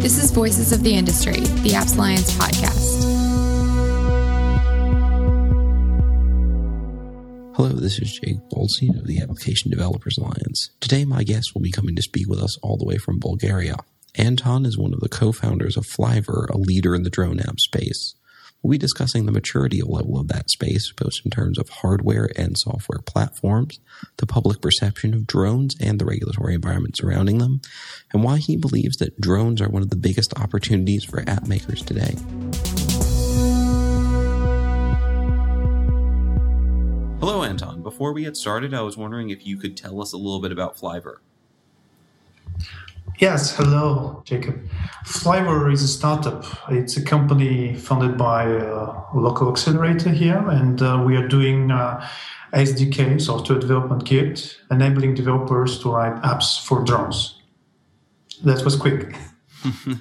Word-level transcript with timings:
This 0.00 0.16
is 0.16 0.30
Voices 0.30 0.72
of 0.72 0.82
the 0.82 0.94
Industry, 0.94 1.40
the 1.60 1.72
Apps 1.74 1.94
Alliance 1.94 2.32
podcast. 2.32 3.02
Hello, 7.54 7.68
this 7.68 7.98
is 7.98 8.18
Jake 8.18 8.38
Goldstein 8.50 8.96
of 8.96 9.06
the 9.06 9.20
Application 9.20 9.70
Developers 9.70 10.16
Alliance. 10.16 10.70
Today, 10.80 11.04
my 11.04 11.22
guest 11.22 11.54
will 11.54 11.60
be 11.60 11.70
coming 11.70 11.94
to 11.96 12.02
speak 12.02 12.30
with 12.30 12.40
us 12.40 12.56
all 12.62 12.78
the 12.78 12.86
way 12.86 12.96
from 12.96 13.20
Bulgaria. 13.20 13.76
Anton 14.14 14.64
is 14.64 14.78
one 14.78 14.94
of 14.94 15.00
the 15.00 15.08
co-founders 15.10 15.76
of 15.76 15.84
Flyver, 15.84 16.48
a 16.48 16.56
leader 16.56 16.94
in 16.94 17.02
the 17.02 17.10
drone 17.10 17.38
app 17.38 17.60
space. 17.60 18.14
We'll 18.62 18.72
be 18.72 18.78
discussing 18.78 19.24
the 19.24 19.32
maturity 19.32 19.80
level 19.80 20.18
of 20.18 20.28
that 20.28 20.50
space, 20.50 20.92
both 20.92 21.14
in 21.24 21.30
terms 21.30 21.58
of 21.58 21.70
hardware 21.70 22.28
and 22.36 22.58
software 22.58 23.00
platforms, 23.00 23.80
the 24.18 24.26
public 24.26 24.60
perception 24.60 25.14
of 25.14 25.26
drones 25.26 25.74
and 25.80 25.98
the 25.98 26.04
regulatory 26.04 26.54
environment 26.54 26.96
surrounding 26.96 27.38
them, 27.38 27.62
and 28.12 28.22
why 28.22 28.36
he 28.36 28.58
believes 28.58 28.98
that 28.98 29.18
drones 29.18 29.62
are 29.62 29.68
one 29.70 29.80
of 29.80 29.88
the 29.88 29.96
biggest 29.96 30.38
opportunities 30.38 31.04
for 31.04 31.24
app 31.26 31.46
makers 31.46 31.80
today. 31.80 32.16
Hello, 37.18 37.42
Anton. 37.42 37.82
Before 37.82 38.12
we 38.12 38.24
get 38.24 38.36
started, 38.36 38.74
I 38.74 38.82
was 38.82 38.96
wondering 38.96 39.30
if 39.30 39.46
you 39.46 39.56
could 39.56 39.74
tell 39.74 40.02
us 40.02 40.12
a 40.12 40.18
little 40.18 40.40
bit 40.40 40.52
about 40.52 40.76
Flyver. 40.76 41.16
Yes, 43.20 43.54
hello, 43.54 44.22
Jacob. 44.24 44.66
Flyver 45.04 45.70
is 45.70 45.82
a 45.82 45.88
startup. 45.88 46.42
It's 46.70 46.96
a 46.96 47.04
company 47.04 47.74
funded 47.74 48.16
by 48.16 48.44
a 48.44 48.94
local 49.14 49.50
accelerator 49.50 50.08
here, 50.08 50.38
and 50.48 50.80
uh, 50.80 51.02
we 51.04 51.16
are 51.16 51.28
doing 51.28 51.70
uh, 51.70 52.08
SDK, 52.54 53.20
software 53.20 53.58
development 53.58 54.06
kit, 54.06 54.56
enabling 54.70 55.16
developers 55.16 55.78
to 55.80 55.90
write 55.90 56.14
apps 56.22 56.64
for 56.64 56.82
drones. 56.82 57.38
That 58.42 58.64
was 58.64 58.74
quick. 58.74 59.14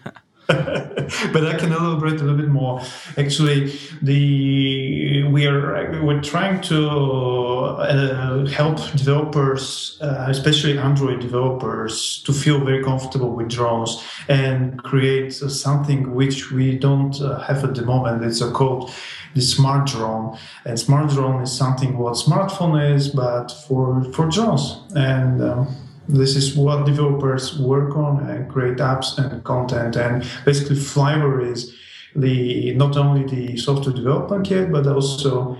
but 0.50 1.46
I 1.46 1.58
can 1.60 1.74
elaborate 1.74 2.22
a 2.22 2.24
little 2.24 2.38
bit 2.38 2.48
more. 2.48 2.82
Actually, 3.18 3.72
the 4.02 5.09
we 5.40 5.48
are 5.48 6.04
we're 6.04 6.22
trying 6.22 6.60
to 6.60 6.80
uh, 6.90 8.46
help 8.48 8.78
developers, 8.92 9.98
uh, 10.02 10.26
especially 10.28 10.78
Android 10.78 11.20
developers, 11.22 12.22
to 12.26 12.34
feel 12.34 12.60
very 12.60 12.84
comfortable 12.84 13.32
with 13.38 13.48
drones 13.50 13.92
and 14.28 14.84
create 14.84 15.32
something 15.34 16.14
which 16.14 16.52
we 16.52 16.78
don't 16.78 17.22
uh, 17.22 17.40
have 17.48 17.64
at 17.64 17.74
the 17.76 17.84
moment. 17.84 18.26
It's 18.26 18.44
called 18.52 18.92
the 19.34 19.42
smart 19.42 19.88
drone, 19.88 20.38
and 20.66 20.78
smart 20.78 21.10
drone 21.12 21.42
is 21.42 21.52
something 21.64 21.98
what 21.98 22.16
smartphone 22.16 22.76
is, 22.96 23.08
but 23.08 23.48
for 23.66 24.04
for 24.14 24.26
drones 24.30 24.66
and. 24.96 25.42
Um, 25.42 25.68
this 26.12 26.36
is 26.36 26.56
what 26.58 26.88
developers 26.88 27.60
work 27.60 27.96
on 27.96 28.28
and 28.28 28.50
create 28.50 28.78
apps 28.80 29.20
and 29.20 29.44
content. 29.44 29.96
And 29.96 30.26
basically, 30.44 30.76
Flyver 30.76 31.40
is 31.52 31.72
the 32.16 32.74
not 32.76 32.98
only 32.98 33.24
the 33.24 33.58
software 33.58 33.96
development 33.96 34.48
kit, 34.48 34.72
but 34.72 34.88
also 34.88 35.58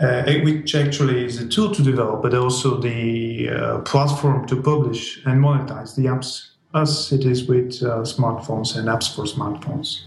uh, 0.00 0.24
which 0.42 0.74
actually 0.74 1.24
is 1.24 1.40
a 1.40 1.48
tool 1.48 1.72
to 1.74 1.82
develop, 1.82 2.22
but 2.22 2.34
also 2.34 2.80
the 2.80 3.48
uh, 3.50 3.78
platform 3.80 4.46
to 4.46 4.60
publish 4.60 5.24
and 5.24 5.42
monetize 5.42 5.94
the 5.94 6.06
apps, 6.06 6.50
as 6.74 7.12
it 7.12 7.24
is 7.24 7.46
with 7.46 7.82
uh, 7.82 8.02
smartphones 8.02 8.76
and 8.76 8.88
apps 8.88 9.14
for 9.14 9.24
smartphones. 9.24 10.04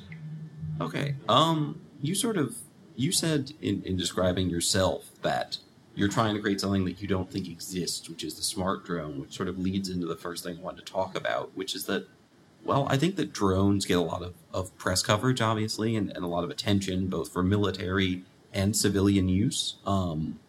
Okay. 0.81 1.15
Um, 1.29 1.81
you 2.01 2.15
sort 2.15 2.37
of 2.37 2.57
you 2.95 3.11
said 3.11 3.53
in, 3.61 3.83
in 3.83 3.95
describing 3.95 4.49
yourself 4.49 5.11
that 5.21 5.59
you're 5.95 6.07
trying 6.07 6.35
to 6.35 6.41
create 6.41 6.59
something 6.61 6.85
that 6.85 7.01
you 7.01 7.07
don't 7.07 7.31
think 7.31 7.47
exists, 7.47 8.09
which 8.09 8.23
is 8.23 8.35
the 8.35 8.43
smart 8.43 8.85
drone, 8.85 9.19
which 9.19 9.33
sort 9.33 9.47
of 9.49 9.57
leads 9.57 9.89
into 9.89 10.05
the 10.05 10.15
first 10.15 10.43
thing 10.43 10.57
I 10.57 10.61
wanted 10.61 10.85
to 10.85 10.91
talk 10.91 11.15
about, 11.15 11.55
which 11.55 11.75
is 11.75 11.85
that, 11.85 12.07
well, 12.63 12.87
I 12.89 12.97
think 12.97 13.15
that 13.15 13.33
drones 13.33 13.85
get 13.85 13.97
a 13.97 14.01
lot 14.01 14.21
of, 14.21 14.33
of 14.57 14.77
press 14.77 15.03
coverage, 15.03 15.41
obviously, 15.41 15.95
and, 15.95 16.11
and 16.11 16.23
a 16.23 16.27
lot 16.27 16.43
of 16.43 16.49
attention, 16.49 17.07
both 17.07 17.31
for 17.31 17.43
military 17.43 18.23
and 18.53 18.75
civilian 18.75 19.29
use. 19.29 19.75
Um, 19.85 20.39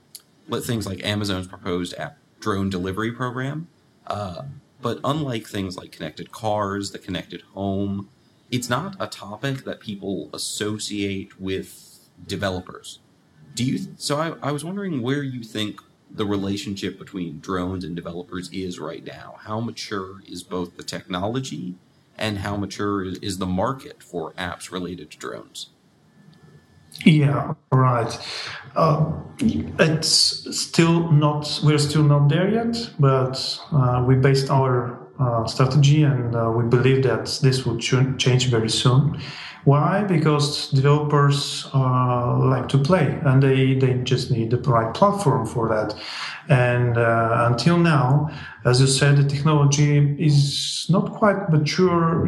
things 0.63 0.87
like 0.87 1.05
Amazon's 1.05 1.47
proposed 1.47 1.95
app 1.99 2.19
drone 2.41 2.71
delivery 2.71 3.13
program. 3.13 3.69
Uh, 4.07 4.43
but 4.81 5.01
unlike 5.05 5.47
things 5.47 5.77
like 5.77 5.93
connected 5.93 6.33
cars, 6.33 6.93
the 6.93 6.99
connected 6.99 7.43
home, 7.55 8.09
it's 8.51 8.71
not 8.71 8.97
a 8.99 9.07
topic 9.07 9.65
that 9.65 9.81
people 9.81 10.31
associate 10.33 11.41
with 11.41 12.09
developers 12.27 13.01
do 13.59 13.65
you 13.65 13.79
so 13.97 14.17
I, 14.17 14.35
I 14.41 14.53
was 14.53 14.65
wondering 14.65 15.03
where 15.03 15.23
you 15.23 15.43
think 15.43 15.81
the 16.11 16.25
relationship 16.25 16.99
between 16.99 17.41
drones 17.41 17.85
and 17.85 17.95
developers 17.95 18.49
is 18.53 18.79
right 18.79 19.05
now 19.05 19.37
how 19.41 19.61
mature 19.61 20.23
is 20.27 20.43
both 20.43 20.77
the 20.77 20.83
technology 20.83 21.75
and 22.19 22.39
how 22.39 22.57
mature 22.57 23.05
is, 23.05 23.39
the 23.39 23.47
market 23.47 24.03
for 24.03 24.33
apps 24.35 24.71
related 24.71 25.11
to 25.11 25.19
drones 25.19 25.71
yeah 27.05 27.55
right 27.71 28.19
uh, 28.77 29.13
it's 29.41 30.09
still 30.59 31.13
not 31.13 31.61
we're 31.65 31.79
still 31.79 32.03
not 32.03 32.29
there 32.29 32.49
yet 32.51 32.91
but 32.99 33.61
uh, 33.73 34.05
we 34.07 34.17
based 34.17 34.51
our 34.51 34.99
uh, 35.21 35.47
strategy 35.47 36.03
and 36.03 36.35
uh, 36.35 36.51
we 36.51 36.65
believe 36.65 37.03
that 37.03 37.27
this 37.43 37.65
will 37.65 37.79
ch- 37.79 38.17
change 38.19 38.47
very 38.49 38.71
soon 38.71 39.21
why? 39.69 40.03
Because 40.03 40.71
developers 40.71 41.69
uh, 41.75 42.39
like 42.39 42.69
to 42.69 42.79
play 42.79 43.21
and 43.27 43.43
they, 43.43 43.75
they 43.75 43.95
just 44.03 44.31
need 44.31 44.51
the 44.51 44.57
right 44.59 44.95
platform 44.95 45.45
for 45.45 45.69
that. 45.69 45.95
And 46.49 46.97
uh, 46.97 47.49
until 47.51 47.77
now, 47.77 48.31
as 48.69 48.81
you 48.81 48.87
said, 48.87 49.17
the 49.17 49.25
technology 49.25 50.17
is 50.19 50.87
not 50.89 51.13
quite 51.13 51.51
mature 51.51 52.27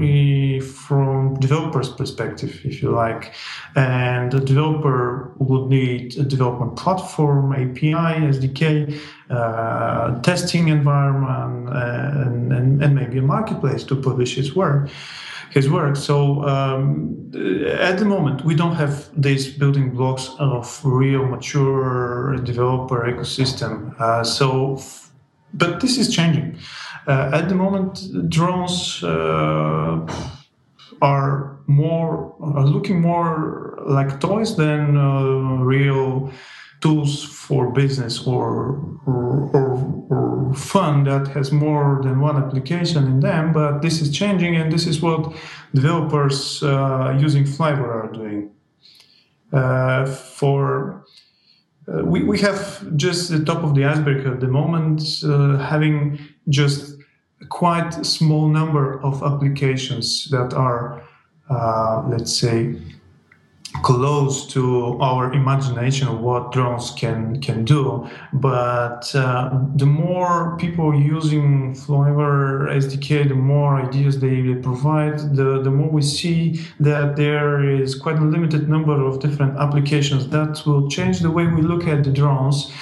from 0.61 1.39
developer's 1.41 1.89
perspective, 1.89 2.61
if 2.65 2.83
you 2.83 2.91
like. 2.91 3.33
And 3.77 4.33
the 4.33 4.41
developer 4.41 5.33
would 5.39 5.69
need 5.69 6.17
a 6.19 6.25
development 6.25 6.77
platform, 6.77 7.53
API, 7.53 7.93
SDK, 8.35 8.99
uh, 9.31 10.21
testing 10.21 10.69
environment, 10.69 11.69
and, 11.75 12.53
and, 12.53 12.83
and 12.83 12.95
maybe 12.95 13.19
a 13.19 13.23
marketplace 13.23 13.85
to 13.85 13.97
publish 13.97 14.35
his 14.37 14.55
work 14.55 14.91
his 15.51 15.69
work. 15.69 15.97
So 15.97 16.45
um, 16.45 17.33
at 17.67 17.99
the 17.99 18.05
moment, 18.05 18.45
we 18.45 18.55
don't 18.55 18.77
have 18.77 19.11
these 19.21 19.49
building 19.49 19.91
blocks 19.91 20.31
of 20.39 20.81
real 20.85 21.27
mature 21.27 22.37
developer 22.45 23.01
ecosystem. 23.13 23.99
Uh, 24.01 24.23
so, 24.23 24.81
but 25.55 25.81
this 25.81 25.99
is 25.99 26.15
changing. 26.15 26.59
Uh, 27.07 27.31
at 27.33 27.49
the 27.49 27.55
moment, 27.55 28.01
drones 28.29 29.03
uh, 29.03 30.07
are 31.03 31.59
more 31.67 32.35
are 32.41 32.67
looking 32.67 33.01
more 33.01 33.79
like 33.87 34.21
toys 34.21 34.57
than 34.57 34.97
uh, 34.97 35.63
real 35.63 36.31
tools 36.81 37.25
for 37.25 37.71
business 37.71 38.27
or, 38.27 38.81
or, 39.07 39.51
or, 39.53 40.07
or, 40.09 40.55
fun 40.55 41.05
that 41.05 41.29
has 41.29 41.53
more 41.53 42.01
than 42.03 42.21
one 42.21 42.37
application 42.37 43.05
in 43.05 43.21
them. 43.21 43.53
But 43.53 43.83
this 43.83 44.01
is 44.01 44.11
changing, 44.11 44.57
and 44.57 44.73
this 44.73 44.87
is 44.87 45.01
what 45.01 45.33
developers 45.75 46.63
uh, 46.63 47.17
using 47.21 47.45
Flyver 47.45 47.87
are 47.87 48.11
doing. 48.13 48.51
Uh, 49.53 50.07
for 50.07 51.05
uh, 51.93 52.05
we, 52.05 52.23
we 52.23 52.39
have 52.39 52.97
just 52.97 53.31
the 53.31 53.45
top 53.45 53.65
of 53.65 53.75
the 53.75 53.85
iceberg 53.85 54.27
at 54.27 54.41
the 54.41 54.47
moment, 54.47 55.03
uh, 55.25 55.57
having 55.59 56.19
just 56.49 56.99
a 57.41 57.47
quite 57.47 57.93
small 58.05 58.49
number 58.49 59.01
of 59.03 59.23
applications 59.23 60.29
that 60.31 60.53
are, 60.55 61.03
uh, 61.49 62.03
let's 62.09 62.37
say, 62.37 62.77
close 63.83 64.47
to 64.49 64.99
our 65.01 65.33
imagination 65.33 66.09
of 66.09 66.21
what 66.21 66.53
drones 66.53 66.91
can 66.91 67.41
can 67.41 67.65
do. 67.65 68.09
But 68.33 69.15
uh, 69.15 69.61
the 69.77 69.87
more 69.87 70.57
people 70.59 70.95
using 70.95 71.75
Flyver 71.75 72.69
SDK 72.69 73.29
the 73.29 73.35
more 73.35 73.81
ideas 73.81 74.21
they, 74.21 74.41
they 74.41 74.55
provide 74.55 75.19
the, 75.37 75.63
the 75.63 75.71
more 75.71 75.89
we 75.89 76.03
see 76.03 76.61
that 76.81 77.17
there 77.17 77.65
is 77.65 77.95
quite 77.95 78.17
a 78.17 78.25
limited 78.25 78.69
number 78.69 79.05
of 79.07 79.21
different 79.21 79.57
applications 79.59 80.29
that 80.29 80.63
will 80.67 80.89
change 80.89 81.21
the 81.21 81.31
way 81.31 81.47
we 81.47 81.63
look 81.63 81.87
at 81.87 82.05
the 82.05 82.11
drones. 82.11 82.73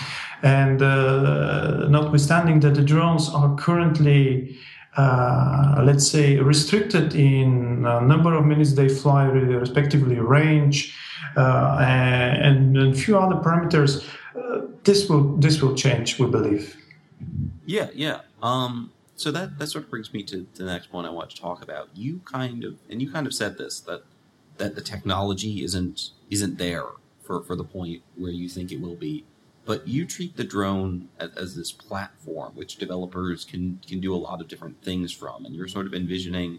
And 0.42 0.82
uh, 0.82 1.88
notwithstanding 1.88 2.60
that 2.60 2.74
the 2.74 2.82
drones 2.82 3.28
are 3.28 3.54
currently 3.56 4.56
uh, 4.96 5.82
let's 5.84 6.06
say, 6.08 6.38
restricted 6.38 7.14
in 7.14 7.82
number 7.82 8.34
of 8.34 8.44
minutes 8.44 8.72
they 8.72 8.88
fly, 8.88 9.24
respectively 9.24 10.18
range, 10.18 10.96
uh, 11.36 11.78
and, 11.80 12.76
and, 12.76 12.94
a 12.94 12.98
few 12.98 13.18
other 13.18 13.36
parameters. 13.36 14.04
Uh, 14.36 14.66
this 14.84 15.08
will 15.08 15.36
this 15.36 15.60
will 15.60 15.74
change, 15.74 16.18
we 16.18 16.26
believe. 16.26 16.76
Yeah, 17.66 17.88
yeah. 17.94 18.20
Um, 18.42 18.92
so 19.16 19.30
that 19.32 19.58
that 19.58 19.66
sort 19.66 19.84
of 19.84 19.90
brings 19.90 20.12
me 20.12 20.22
to 20.24 20.46
the 20.54 20.64
next 20.64 20.90
point 20.90 21.06
I 21.06 21.10
want 21.10 21.30
to 21.30 21.40
talk 21.40 21.62
about. 21.62 21.90
You 21.94 22.20
kind 22.24 22.64
of 22.64 22.76
and 22.88 23.02
you 23.02 23.10
kind 23.10 23.26
of 23.26 23.34
said 23.34 23.58
this 23.58 23.80
that 23.80 24.02
that 24.58 24.74
the 24.74 24.80
technology 24.80 25.62
isn't 25.62 26.10
isn't 26.30 26.58
there 26.58 26.84
for, 27.22 27.42
for 27.42 27.56
the 27.56 27.64
point 27.64 28.02
where 28.16 28.32
you 28.32 28.48
think 28.48 28.72
it 28.72 28.80
will 28.80 28.96
be 28.96 29.24
but 29.68 29.86
you 29.86 30.06
treat 30.06 30.36
the 30.36 30.44
drone 30.44 31.08
as, 31.20 31.30
as, 31.36 31.54
this 31.54 31.70
platform 31.70 32.52
which 32.54 32.76
developers 32.76 33.44
can 33.44 33.78
can 33.86 34.00
do 34.00 34.14
a 34.14 34.16
lot 34.28 34.40
of 34.40 34.48
different 34.48 34.82
things 34.82 35.12
from 35.12 35.44
and 35.44 35.54
you're 35.54 35.68
sort 35.68 35.86
of 35.86 35.94
envisioning 35.94 36.58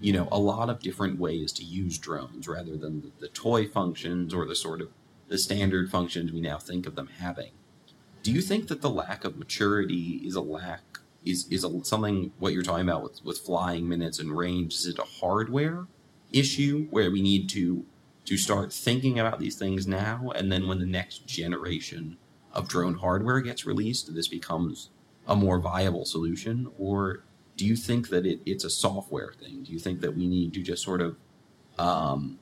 you 0.00 0.14
know, 0.14 0.26
a 0.32 0.38
lot 0.38 0.70
of 0.70 0.80
different 0.80 1.18
ways 1.18 1.52
to 1.52 1.62
use 1.62 1.98
drones 1.98 2.48
rather 2.48 2.76
than 2.76 3.02
the, 3.02 3.10
the 3.20 3.28
toy 3.28 3.68
functions 3.68 4.32
or 4.32 4.46
the 4.46 4.54
sort 4.54 4.80
of 4.80 4.88
the 5.28 5.38
standard 5.38 5.90
functions 5.90 6.32
we 6.32 6.40
now 6.40 6.58
think 6.58 6.86
of 6.86 6.96
them 6.96 7.08
having. 7.18 7.52
Do 8.22 8.32
you 8.32 8.40
think 8.40 8.68
that 8.68 8.80
the 8.80 8.90
lack 8.90 9.24
of 9.24 9.38
maturity 9.38 10.22
is 10.24 10.34
a 10.34 10.40
lack 10.40 10.82
is 11.24 11.46
is 11.48 11.64
a, 11.64 11.84
something 11.84 12.32
what 12.38 12.54
you're 12.54 12.62
talking 12.62 12.88
about 12.88 13.02
with, 13.02 13.24
with 13.24 13.38
flying 13.38 13.88
minutes 13.88 14.18
and 14.18 14.36
range? 14.36 14.74
Is 14.74 14.86
it 14.86 14.98
a 14.98 15.04
hardware 15.20 15.86
issue 16.32 16.86
where 16.90 17.10
we 17.10 17.20
need 17.20 17.48
to 17.50 17.84
to 18.24 18.36
start 18.36 18.72
thinking 18.72 19.18
about 19.18 19.38
these 19.38 19.56
things 19.56 19.86
now, 19.86 20.32
and 20.34 20.50
then 20.50 20.66
when 20.66 20.78
the 20.78 20.86
next 20.86 21.26
generation 21.26 22.16
of 22.52 22.68
drone 22.68 22.94
hardware 22.94 23.40
gets 23.40 23.64
released, 23.64 24.14
this 24.14 24.28
becomes 24.28 24.90
a 25.26 25.36
more 25.36 25.58
viable 25.58 26.04
solution, 26.04 26.68
or 26.78 27.22
do 27.56 27.64
you 27.66 27.76
think 27.76 28.08
that 28.08 28.26
it, 28.26 28.40
it's 28.46 28.64
a 28.64 28.70
software 28.70 29.32
thing? 29.32 29.62
Do 29.62 29.72
you 29.72 29.78
think 29.78 30.00
that 30.00 30.16
we 30.16 30.26
need 30.26 30.54
to 30.54 30.62
just 30.62 30.82
sort 30.82 31.00
of, 31.00 31.16
um, 31.78 32.38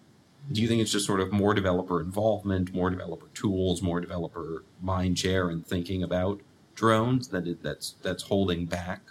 do 0.50 0.62
you 0.62 0.68
think 0.68 0.80
it's 0.80 0.92
just 0.92 1.06
sort 1.06 1.20
of 1.20 1.32
more 1.32 1.54
developer 1.54 2.00
involvement, 2.00 2.72
more 2.72 2.88
developer 2.88 3.26
tools, 3.34 3.82
more 3.82 4.00
developer 4.00 4.64
mind 4.80 5.18
share 5.18 5.50
and 5.50 5.66
thinking 5.66 6.02
about 6.02 6.40
drones 6.74 7.28
that 7.28 7.46
it, 7.46 7.62
that's 7.62 7.96
that's 8.02 8.22
holding 8.22 8.64
back 8.64 9.02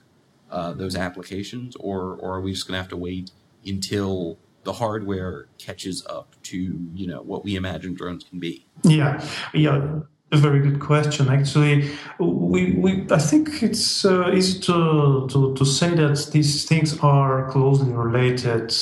uh, 0.50 0.72
those 0.72 0.96
applications, 0.96 1.76
or 1.76 2.16
or 2.16 2.36
are 2.36 2.42
we 2.42 2.54
just 2.54 2.68
going 2.68 2.74
to 2.74 2.82
have 2.82 2.90
to 2.90 2.98
wait 2.98 3.32
until 3.66 4.38
the 4.64 4.74
hardware 4.74 5.48
catches 5.58 6.06
up 6.08 6.36
to 6.44 6.90
you 6.96 7.06
know 7.06 7.22
what 7.22 7.44
we 7.44 7.56
imagine 7.56 7.94
drones 7.94 8.24
can 8.24 8.40
be? 8.40 8.66
Yeah, 8.84 9.24
yeah 9.54 10.00
a 10.32 10.38
very 10.38 10.60
good 10.60 10.80
question. 10.82 11.30
Actually, 11.30 11.90
we, 12.20 12.74
we 12.74 13.08
I 13.12 13.18
think 13.18 13.64
it's 13.64 14.04
uh, 14.04 14.30
easy 14.34 14.60
to, 14.62 15.26
to, 15.32 15.54
to 15.56 15.66
say 15.66 15.96
that 15.96 16.32
these 16.34 16.66
things 16.66 17.00
are 17.00 17.50
closely 17.50 17.94
related. 17.94 18.74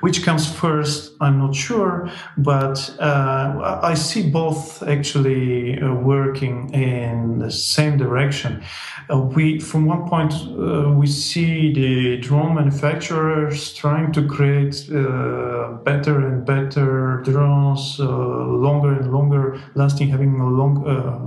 Which 0.00 0.24
comes 0.24 0.50
first, 0.50 1.12
I'm 1.20 1.38
not 1.38 1.54
sure, 1.54 2.10
but 2.36 2.92
uh, 2.98 3.80
I 3.82 3.94
see 3.94 4.28
both 4.30 4.82
actually 4.82 5.80
uh, 5.80 5.94
working 5.94 6.72
in 6.74 7.38
the 7.38 7.50
same 7.50 7.96
direction. 7.96 8.64
Uh, 9.12 9.18
we, 9.18 9.60
from 9.60 9.86
one 9.86 10.08
point, 10.08 10.32
uh, 10.32 10.90
we 10.90 11.06
see 11.06 11.72
the 11.72 12.16
drone 12.16 12.54
manufacturers 12.54 13.72
trying 13.74 14.10
to 14.12 14.26
create 14.26 14.88
uh, 14.90 15.72
better 15.84 16.26
and 16.26 16.44
better 16.44 17.20
drones, 17.24 17.98
longer 18.00 18.92
and 18.94 19.12
longer 19.12 19.60
lasting, 19.74 20.08
having 20.08 20.40
a 20.40 20.48
long 20.48 20.79
uh, 20.86 21.18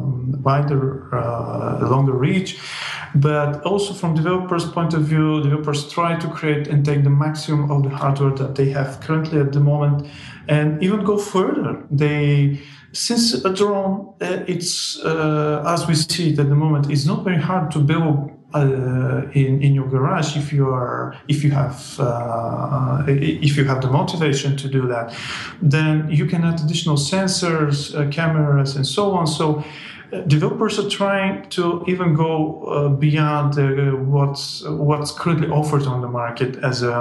wider, 0.42 1.14
uh, 1.16 1.88
longer 1.90 2.14
reach. 2.14 2.60
But 3.16 3.62
also 3.64 3.94
from 3.94 4.16
developers' 4.16 4.66
point 4.66 4.94
of 4.94 5.04
view, 5.04 5.44
developers 5.44 5.88
try 5.92 6.18
to 6.18 6.28
create 6.28 6.68
and 6.68 6.84
take 6.84 7.04
the 7.04 7.12
maximum 7.12 7.70
of 7.70 7.84
the 7.84 7.90
hardware 7.90 8.32
that 8.32 8.56
they 8.56 8.70
have 8.72 9.02
currently 9.02 9.40
at 9.40 9.52
the 9.52 9.60
moment, 9.60 10.08
and 10.48 10.82
even 10.82 11.04
go 11.04 11.18
further. 11.18 11.86
They 11.92 12.60
since 12.94 13.34
a 13.34 13.52
drone, 13.52 14.14
uh, 14.22 14.44
it's 14.48 15.00
uh, 15.00 15.64
as 15.66 15.88
we 15.88 15.96
see 15.96 16.32
it 16.32 16.40
at 16.40 16.50
the 16.50 16.56
moment, 16.56 16.92
it's 16.92 17.06
not 17.06 17.24
very 17.24 17.42
hard 17.42 17.72
to 17.72 17.80
build 17.80 18.32
uh, 18.54 19.24
in 19.34 19.62
in 19.62 19.74
your 19.74 19.88
garage 19.88 20.38
if 20.38 20.54
you 20.54 20.70
are 20.70 21.16
if 21.28 21.44
you 21.44 21.52
have 21.52 22.00
uh, 22.00 23.04
if 23.08 23.58
you 23.58 23.66
have 23.66 23.82
the 23.82 23.90
motivation 23.90 24.56
to 24.58 24.68
do 24.68 24.88
that. 24.88 25.16
Then 25.62 26.10
you 26.10 26.26
can 26.26 26.44
add 26.44 26.62
additional 26.62 26.98
sensors 26.98 27.96
uh, 27.96 28.10
cameras 28.10 28.76
and 28.76 28.86
so 28.86 29.12
on. 29.12 29.28
So 29.28 29.64
uh, 30.12 30.22
developers 30.28 30.78
are 30.78 30.90
trying 30.90 31.50
to 31.50 31.84
even 31.88 32.14
go 32.14 32.64
uh, 32.64 32.90
beyond 32.90 33.56
what's 34.12 34.64
what's 34.68 35.12
currently 35.12 35.50
offered 35.50 35.88
on 35.88 36.02
the 36.02 36.10
market 36.10 36.58
as 36.64 36.84
a 36.84 36.94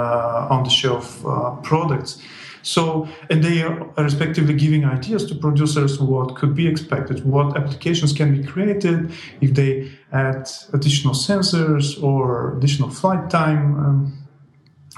on 0.49 0.63
the 0.63 0.69
shelf 0.69 1.21
products 1.61 2.19
so, 2.63 3.07
and 3.29 3.43
they 3.43 3.61
are 3.61 3.93
respectively 3.97 4.53
giving 4.53 4.85
ideas 4.85 5.25
to 5.25 5.35
producers 5.35 5.99
what 5.99 6.35
could 6.35 6.55
be 6.55 6.65
expected, 6.65 7.23
what 7.25 7.57
applications 7.57 8.13
can 8.13 8.41
be 8.41 8.47
created 8.47 9.11
if 9.41 9.53
they 9.53 9.91
add 10.13 10.49
additional 10.71 11.13
sensors 11.13 12.01
or 12.01 12.57
additional 12.57 12.89
flight 12.89 13.29
time 13.29 13.75
um, 13.77 14.27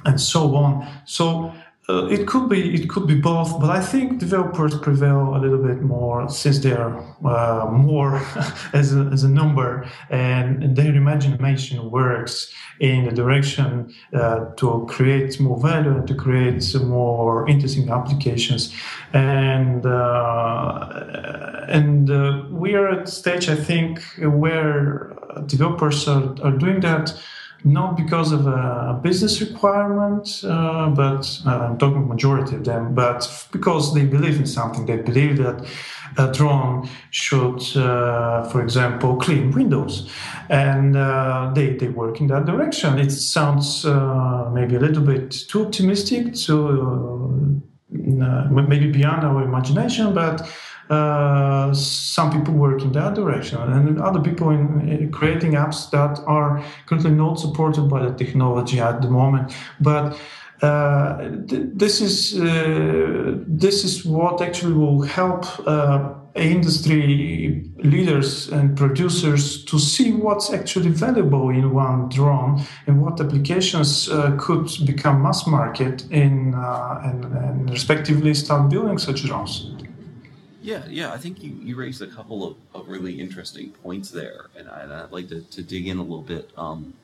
and 0.05 0.21
so 0.21 0.55
on. 0.55 0.87
So, 1.05 1.53
uh, 1.87 2.07
it 2.07 2.25
could 2.25 2.49
be 2.49 2.73
it 2.73 2.89
could 2.89 3.05
be 3.05 3.13
both, 3.13 3.59
but 3.59 3.69
I 3.69 3.79
think 3.79 4.17
developers 4.17 4.75
prevail 4.79 5.35
a 5.35 5.39
little 5.39 5.59
bit 5.59 5.81
more 5.81 6.27
since 6.29 6.59
they 6.59 6.71
are 6.71 6.97
uh, 7.23 7.69
more 7.69 8.15
as, 8.73 8.95
a, 8.95 9.01
as 9.13 9.23
a 9.23 9.29
number, 9.29 9.87
and 10.09 10.75
their 10.75 10.95
imagination 10.95 11.91
works 11.91 12.51
in 12.79 13.05
the 13.05 13.11
direction 13.11 13.93
uh, 14.13 14.45
to 14.55 14.87
create 14.89 15.39
more 15.39 15.59
value 15.59 15.91
and 15.91 16.07
to 16.07 16.15
create 16.15 16.75
more 16.83 17.47
interesting 17.47 17.87
applications. 17.89 18.73
And 19.13 19.85
uh, 19.85 21.65
and 21.67 22.09
uh, 22.09 22.45
we 22.49 22.73
are 22.73 22.87
at 22.89 23.07
a 23.07 23.11
stage, 23.11 23.47
I 23.47 23.55
think, 23.55 24.01
where 24.17 25.13
developers 25.45 26.07
are, 26.07 26.35
are 26.43 26.57
doing 26.57 26.79
that 26.79 27.13
not 27.65 27.97
because 27.97 28.31
of 28.31 28.45
a 28.45 28.99
business 29.01 29.41
requirement, 29.41 30.43
uh, 30.43 30.87
but 30.89 31.41
uh, 31.47 31.49
I'm 31.49 31.77
talking 31.79 32.07
majority 32.07 32.55
of 32.55 32.63
them, 32.63 32.93
but 32.93 33.27
because 33.51 33.93
they 33.95 34.05
believe 34.05 34.37
in 34.37 34.45
something. 34.45 34.85
They 34.85 34.97
believe 34.97 35.37
that 35.37 35.67
a 36.17 36.31
drone 36.31 36.87
should, 37.09 37.75
uh, 37.75 38.43
for 38.49 38.61
example, 38.61 39.15
clean 39.15 39.49
windows, 39.49 40.07
and 40.49 40.95
uh, 40.95 41.51
they 41.55 41.73
they 41.73 41.87
work 41.87 42.21
in 42.21 42.27
that 42.27 42.45
direction. 42.45 42.99
It 42.99 43.09
sounds 43.09 43.83
uh, 43.83 44.49
maybe 44.53 44.75
a 44.75 44.79
little 44.79 45.03
bit 45.03 45.31
too 45.31 45.65
optimistic, 45.65 46.35
to 46.45 47.63
uh, 48.21 48.47
maybe 48.51 48.91
beyond 48.91 49.23
our 49.23 49.41
imagination, 49.43 50.13
but 50.13 50.47
uh, 50.89 51.73
some 51.73 52.31
people 52.31 52.53
work 52.53 52.81
in 52.81 52.91
that 52.91 53.15
direction 53.15 53.59
and 53.59 53.99
other 53.99 54.19
people 54.19 54.49
in, 54.49 54.87
in, 54.87 55.11
creating 55.11 55.53
apps 55.53 55.89
that 55.89 56.19
are 56.25 56.63
currently 56.85 57.11
not 57.11 57.39
supported 57.39 57.83
by 57.89 58.03
the 58.05 58.13
technology 58.13 58.79
at 58.79 59.01
the 59.01 59.09
moment 59.09 59.53
but 59.79 60.17
uh, 60.61 61.17
th- 61.47 61.67
this 61.73 62.01
is 62.01 62.39
uh, 62.39 63.35
this 63.45 63.83
is 63.83 64.05
what 64.05 64.41
actually 64.41 64.73
will 64.73 65.01
help 65.01 65.45
uh, 65.67 66.13
industry 66.35 67.63
leaders 67.77 68.49
and 68.49 68.77
producers 68.77 69.63
to 69.65 69.79
see 69.79 70.11
what's 70.11 70.51
actually 70.53 70.89
valuable 70.89 71.49
in 71.49 71.73
one 71.73 72.09
drone 72.09 72.61
and 72.87 73.01
what 73.01 73.19
applications 73.21 74.09
uh, 74.09 74.35
could 74.37 74.69
become 74.85 75.21
mass 75.21 75.47
market 75.47 76.05
in 76.11 76.53
uh, 76.53 77.01
and, 77.03 77.25
and 77.25 77.69
respectively 77.69 78.33
start 78.33 78.69
building 78.69 78.97
such 78.97 79.23
drones. 79.23 79.71
Yeah, 80.65 80.83
yeah, 80.89 81.13
I 81.13 81.17
think 81.17 81.43
you, 81.43 81.51
you 81.61 81.75
raised 81.75 82.01
a 82.01 82.07
couple 82.07 82.43
of, 82.43 82.57
of 82.73 82.87
really 82.87 83.19
interesting 83.19 83.69
points 83.69 84.09
there, 84.09 84.47
and, 84.57 84.67
I, 84.67 85.03
would 85.03 85.11
like 85.11 85.27
to, 85.29 85.41
to 85.41 85.61
dig 85.61 85.87
in 85.87 85.99
a 85.99 86.01
little 86.01 86.23
bit. 86.23 86.49
Um, 86.57 86.95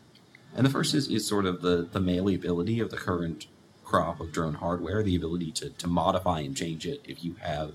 and 0.55 0.65
the 0.65 0.69
first 0.71 0.95
is, 0.95 1.07
is 1.07 1.27
sort 1.27 1.45
of 1.45 1.61
the, 1.61 1.87
the 1.91 1.99
malleability 1.99 2.79
of 2.79 2.89
the 2.89 2.97
current 2.97 3.45
crop 3.85 4.19
of 4.19 4.31
drone 4.31 4.55
hardware, 4.55 5.03
the 5.03 5.15
ability 5.15 5.51
to, 5.51 5.69
to 5.69 5.87
modify 5.87 6.39
and 6.39 6.57
change 6.57 6.87
it 6.87 7.01
if 7.03 7.23
you 7.23 7.35
have 7.35 7.73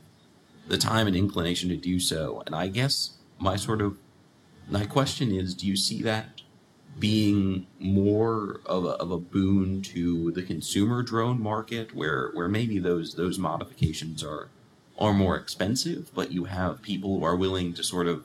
the 0.66 0.76
time 0.76 1.06
and 1.06 1.14
inclination 1.14 1.68
to 1.68 1.76
do 1.76 2.00
so. 2.00 2.42
And 2.46 2.56
I 2.56 2.66
guess 2.66 3.12
my 3.38 3.54
sort 3.54 3.80
of 3.80 3.96
my 4.68 4.86
question 4.86 5.30
is, 5.30 5.54
do 5.54 5.68
you 5.68 5.76
see 5.76 6.02
that 6.02 6.42
being 6.98 7.68
more 7.78 8.60
of 8.66 8.84
a, 8.84 8.94
of 8.94 9.12
a 9.12 9.18
boon 9.18 9.82
to 9.82 10.32
the 10.32 10.42
consumer 10.42 11.04
drone 11.04 11.40
market, 11.40 11.94
where 11.94 12.30
where 12.34 12.48
maybe 12.48 12.80
those 12.80 13.14
those 13.14 13.38
modifications 13.38 14.24
are 14.24 14.48
are 14.98 15.12
more 15.12 15.36
expensive, 15.36 16.10
but 16.14 16.32
you 16.32 16.44
have 16.44 16.82
people 16.82 17.18
who 17.18 17.24
are 17.24 17.36
willing 17.36 17.74
to 17.74 17.82
sort 17.82 18.06
of 18.06 18.24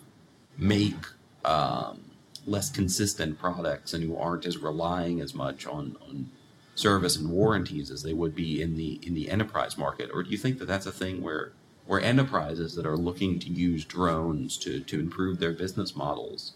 make 0.58 1.06
um, 1.44 2.12
less 2.46 2.70
consistent 2.70 3.40
products 3.40 3.94
and 3.94 4.04
who 4.04 4.16
aren't 4.16 4.46
as 4.46 4.58
relying 4.58 5.20
as 5.20 5.34
much 5.34 5.68
on, 5.68 5.98
on 6.08 6.30
service 6.76 7.16
and 7.16 7.30
warranties 7.30 7.92
as 7.92 8.04
they 8.04 8.14
would 8.14 8.36
be 8.36 8.62
in 8.62 8.76
the 8.76 9.00
in 9.04 9.14
the 9.14 9.30
enterprise 9.30 9.78
market. 9.78 10.10
Or 10.14 10.24
do 10.24 10.30
you 10.30 10.38
think 10.38 10.60
that 10.60 10.66
that's 10.66 10.86
a 10.86 10.92
thing 10.92 11.22
where 11.22 11.54
where 11.86 12.00
enterprises 12.00 12.76
that 12.76 12.86
are 12.86 12.98
looking 12.98 13.40
to 13.40 13.50
use 13.50 13.84
drones 13.86 14.58
to 14.60 14.80
to 14.82 15.00
improve 15.00 15.40
their 15.40 15.52
business 15.52 15.96
models, 15.96 16.54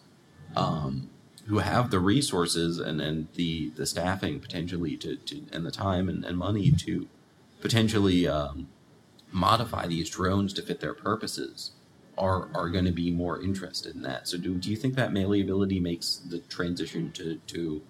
um, 0.55 1.09
who 1.47 1.59
have 1.59 1.91
the 1.91 1.99
resources 1.99 2.79
and, 2.79 3.01
and 3.01 3.27
the 3.35 3.69
the 3.71 3.85
staffing 3.85 4.39
potentially 4.39 4.95
to, 4.97 5.17
to 5.17 5.41
and 5.51 5.65
the 5.65 5.71
time 5.71 6.07
and, 6.09 6.23
and 6.23 6.37
money 6.37 6.71
to 6.71 7.07
potentially 7.61 8.27
um, 8.27 8.67
modify 9.35 9.85
these 9.85 10.09
drones 10.09 10.53
to 10.53 10.61
fit 10.61 10.79
their 10.79 10.93
purposes 10.93 11.71
are 12.17 12.47
are 12.55 12.69
going 12.69 12.85
to 12.85 12.91
be 12.93 13.11
more 13.11 13.41
interested 13.41 13.93
in 13.93 14.01
that. 14.01 14.27
So 14.29 14.37
do 14.37 14.55
do 14.55 14.69
you 14.71 14.77
think 14.77 14.95
that 14.95 15.11
malleability 15.11 15.79
makes 15.81 16.21
the 16.29 16.39
transition 16.39 17.11
to 17.11 17.35
to 17.47 17.81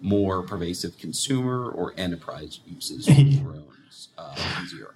more 0.00 0.42
pervasive 0.42 0.96
consumer 0.98 1.70
or 1.70 1.92
enterprise 1.98 2.60
uses 2.66 3.06
of 3.06 3.14
drones 3.42 4.08
uh, 4.16 4.34
easier? 4.62 4.94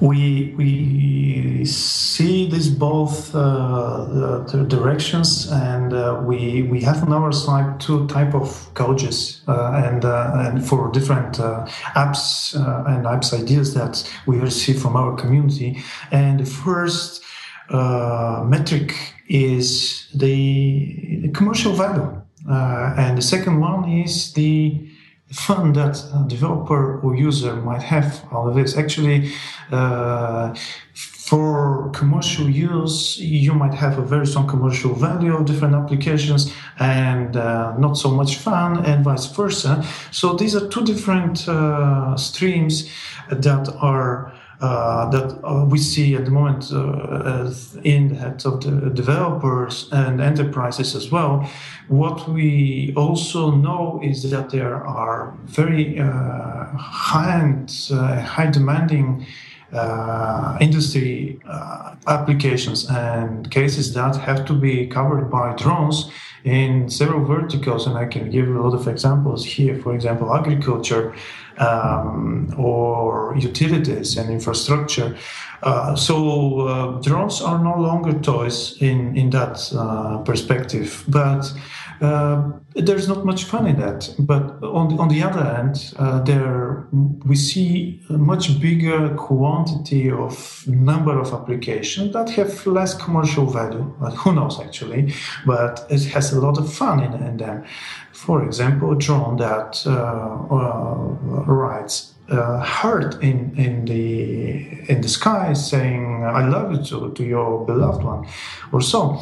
We 0.00 0.54
we 0.56 1.64
see 1.64 2.48
this 2.48 2.68
both 2.68 3.34
uh, 3.34 4.44
directions 4.68 5.50
and 5.50 5.92
uh, 5.92 6.20
we 6.24 6.62
we 6.62 6.80
have 6.80 7.02
on 7.02 7.12
our 7.12 7.32
side 7.32 7.78
two 7.80 8.06
type 8.06 8.34
of 8.34 8.72
coaches 8.74 9.42
uh, 9.46 9.72
and 9.84 10.04
uh, 10.04 10.32
and 10.46 10.66
for 10.66 10.90
different 10.90 11.38
uh, 11.38 11.66
apps 11.94 12.56
uh, 12.56 12.84
and 12.90 13.04
apps 13.04 13.32
ideas 13.32 13.74
that 13.74 14.10
we 14.26 14.38
receive 14.38 14.80
from 14.80 14.96
our 14.96 15.14
community. 15.16 15.82
And 16.10 16.40
the 16.40 16.46
first 16.46 17.22
metric 17.70 18.96
is 19.28 20.08
the 20.12 21.30
commercial 21.34 21.72
value 21.72 22.20
and 22.48 23.16
the 23.16 23.22
second 23.22 23.60
one 23.60 23.88
is 23.88 24.32
the 24.32 24.89
fun 25.32 25.72
that 25.74 26.02
a 26.14 26.24
developer 26.28 27.00
or 27.00 27.14
user 27.14 27.54
might 27.56 27.82
have 27.82 28.24
out 28.32 28.48
of 28.48 28.54
this. 28.54 28.76
Actually, 28.76 29.32
uh, 29.70 30.54
for 30.94 31.90
commercial 31.90 32.50
use, 32.50 33.16
you 33.18 33.54
might 33.54 33.72
have 33.72 33.98
a 33.98 34.02
very 34.02 34.26
strong 34.26 34.48
commercial 34.48 34.92
value 34.94 35.36
of 35.36 35.44
different 35.44 35.74
applications 35.76 36.52
and 36.80 37.36
uh, 37.36 37.76
not 37.78 37.96
so 37.96 38.10
much 38.10 38.36
fun, 38.36 38.84
and 38.84 39.04
vice 39.04 39.26
versa. 39.26 39.84
So 40.10 40.34
these 40.34 40.56
are 40.56 40.66
two 40.66 40.84
different 40.84 41.48
uh, 41.48 42.16
streams 42.16 42.90
that 43.30 43.68
are 43.80 44.29
that 44.60 45.40
uh, 45.42 45.64
we 45.64 45.78
see 45.78 46.14
at 46.14 46.24
the 46.24 46.30
moment 46.30 46.70
uh, 46.72 47.50
in 47.82 48.08
the 48.08 48.14
heads 48.14 48.44
of 48.44 48.60
the 48.60 48.90
developers 48.90 49.88
and 49.92 50.20
enterprises 50.20 50.94
as 50.94 51.10
well. 51.10 51.48
What 51.88 52.28
we 52.28 52.92
also 52.96 53.50
know 53.50 54.00
is 54.02 54.30
that 54.30 54.50
there 54.50 54.84
are 54.86 55.34
very 55.44 55.96
high-end, 55.96 57.72
high 57.90 58.50
demanding 58.50 59.26
uh, 59.72 60.58
industry 60.60 61.38
uh, 61.48 61.94
applications 62.08 62.88
and 62.90 63.48
cases 63.52 63.94
that 63.94 64.16
have 64.16 64.44
to 64.44 64.52
be 64.52 64.86
covered 64.86 65.30
by 65.30 65.54
drones 65.54 66.10
in 66.44 66.88
several 66.88 67.24
verticals. 67.24 67.86
And 67.86 67.96
I 67.96 68.06
can 68.06 68.30
give 68.30 68.48
a 68.48 68.60
lot 68.60 68.74
of 68.74 68.88
examples 68.88 69.44
here. 69.44 69.78
For 69.78 69.94
example, 69.94 70.34
agriculture 70.34 71.14
um, 71.58 72.52
or 72.58 73.36
utilities 73.38 74.16
and 74.16 74.30
infrastructure. 74.30 75.16
Uh, 75.62 75.94
so 75.94 76.60
uh, 76.60 77.00
drones 77.02 77.42
are 77.42 77.62
no 77.62 77.74
longer 77.74 78.18
toys 78.20 78.76
in 78.80 79.16
in 79.16 79.28
that 79.30 79.60
uh, 79.76 80.18
perspective, 80.24 81.04
but 81.06 81.52
uh, 82.00 82.52
there's 82.74 83.08
not 83.08 83.24
much 83.24 83.44
fun 83.44 83.66
in 83.66 83.78
that. 83.80 84.14
But 84.18 84.62
on 84.62 84.88
the, 84.88 85.02
on 85.02 85.08
the 85.08 85.22
other 85.22 85.44
hand, 85.44 85.92
uh, 85.98 86.20
there 86.20 86.86
we 87.26 87.36
see 87.36 88.00
a 88.08 88.14
much 88.14 88.60
bigger 88.60 89.14
quantity 89.16 90.10
of 90.10 90.64
number 90.66 91.18
of 91.18 91.32
applications 91.32 92.12
that 92.12 92.30
have 92.30 92.66
less 92.66 92.94
commercial 92.94 93.46
value. 93.46 93.94
But 94.00 94.14
who 94.14 94.32
knows 94.34 94.60
actually, 94.60 95.12
but 95.44 95.86
it 95.90 96.04
has 96.06 96.32
a 96.32 96.40
lot 96.40 96.58
of 96.58 96.72
fun 96.72 97.02
in, 97.02 97.12
in 97.14 97.36
them. 97.36 97.64
For 98.12 98.44
example, 98.44 98.94
drone 98.94 99.36
that 99.38 99.82
uh, 99.86 99.90
uh 99.90 101.44
rides 101.46 102.14
uh, 102.30 102.60
heart 102.60 103.22
in 103.22 103.54
in 103.56 103.84
the 103.84 104.90
in 104.90 105.00
the 105.00 105.08
sky 105.08 105.52
saying 105.52 106.24
"I 106.24 106.46
love 106.48 106.72
you" 106.72 106.82
to, 106.84 107.12
to 107.12 107.24
your 107.24 107.64
beloved 107.66 108.04
one, 108.04 108.26
or 108.72 108.80
so. 108.80 109.20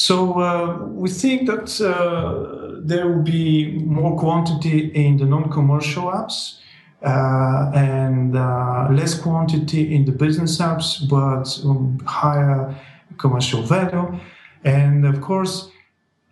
So 0.00 0.40
uh, 0.40 0.78
we 0.86 1.10
think 1.10 1.46
that 1.46 1.78
uh, 1.78 2.80
there 2.82 3.06
will 3.06 3.22
be 3.22 3.72
more 3.84 4.18
quantity 4.18 4.86
in 4.94 5.18
the 5.18 5.26
non-commercial 5.26 6.04
apps 6.04 6.56
uh, 7.02 7.70
and 7.74 8.34
uh, 8.34 8.88
less 8.90 9.20
quantity 9.20 9.94
in 9.94 10.06
the 10.06 10.12
business 10.12 10.56
apps, 10.56 11.06
but 11.06 11.46
um, 11.68 11.98
higher 12.06 12.74
commercial 13.18 13.60
value. 13.62 14.18
And 14.64 15.04
of 15.04 15.20
course, 15.20 15.68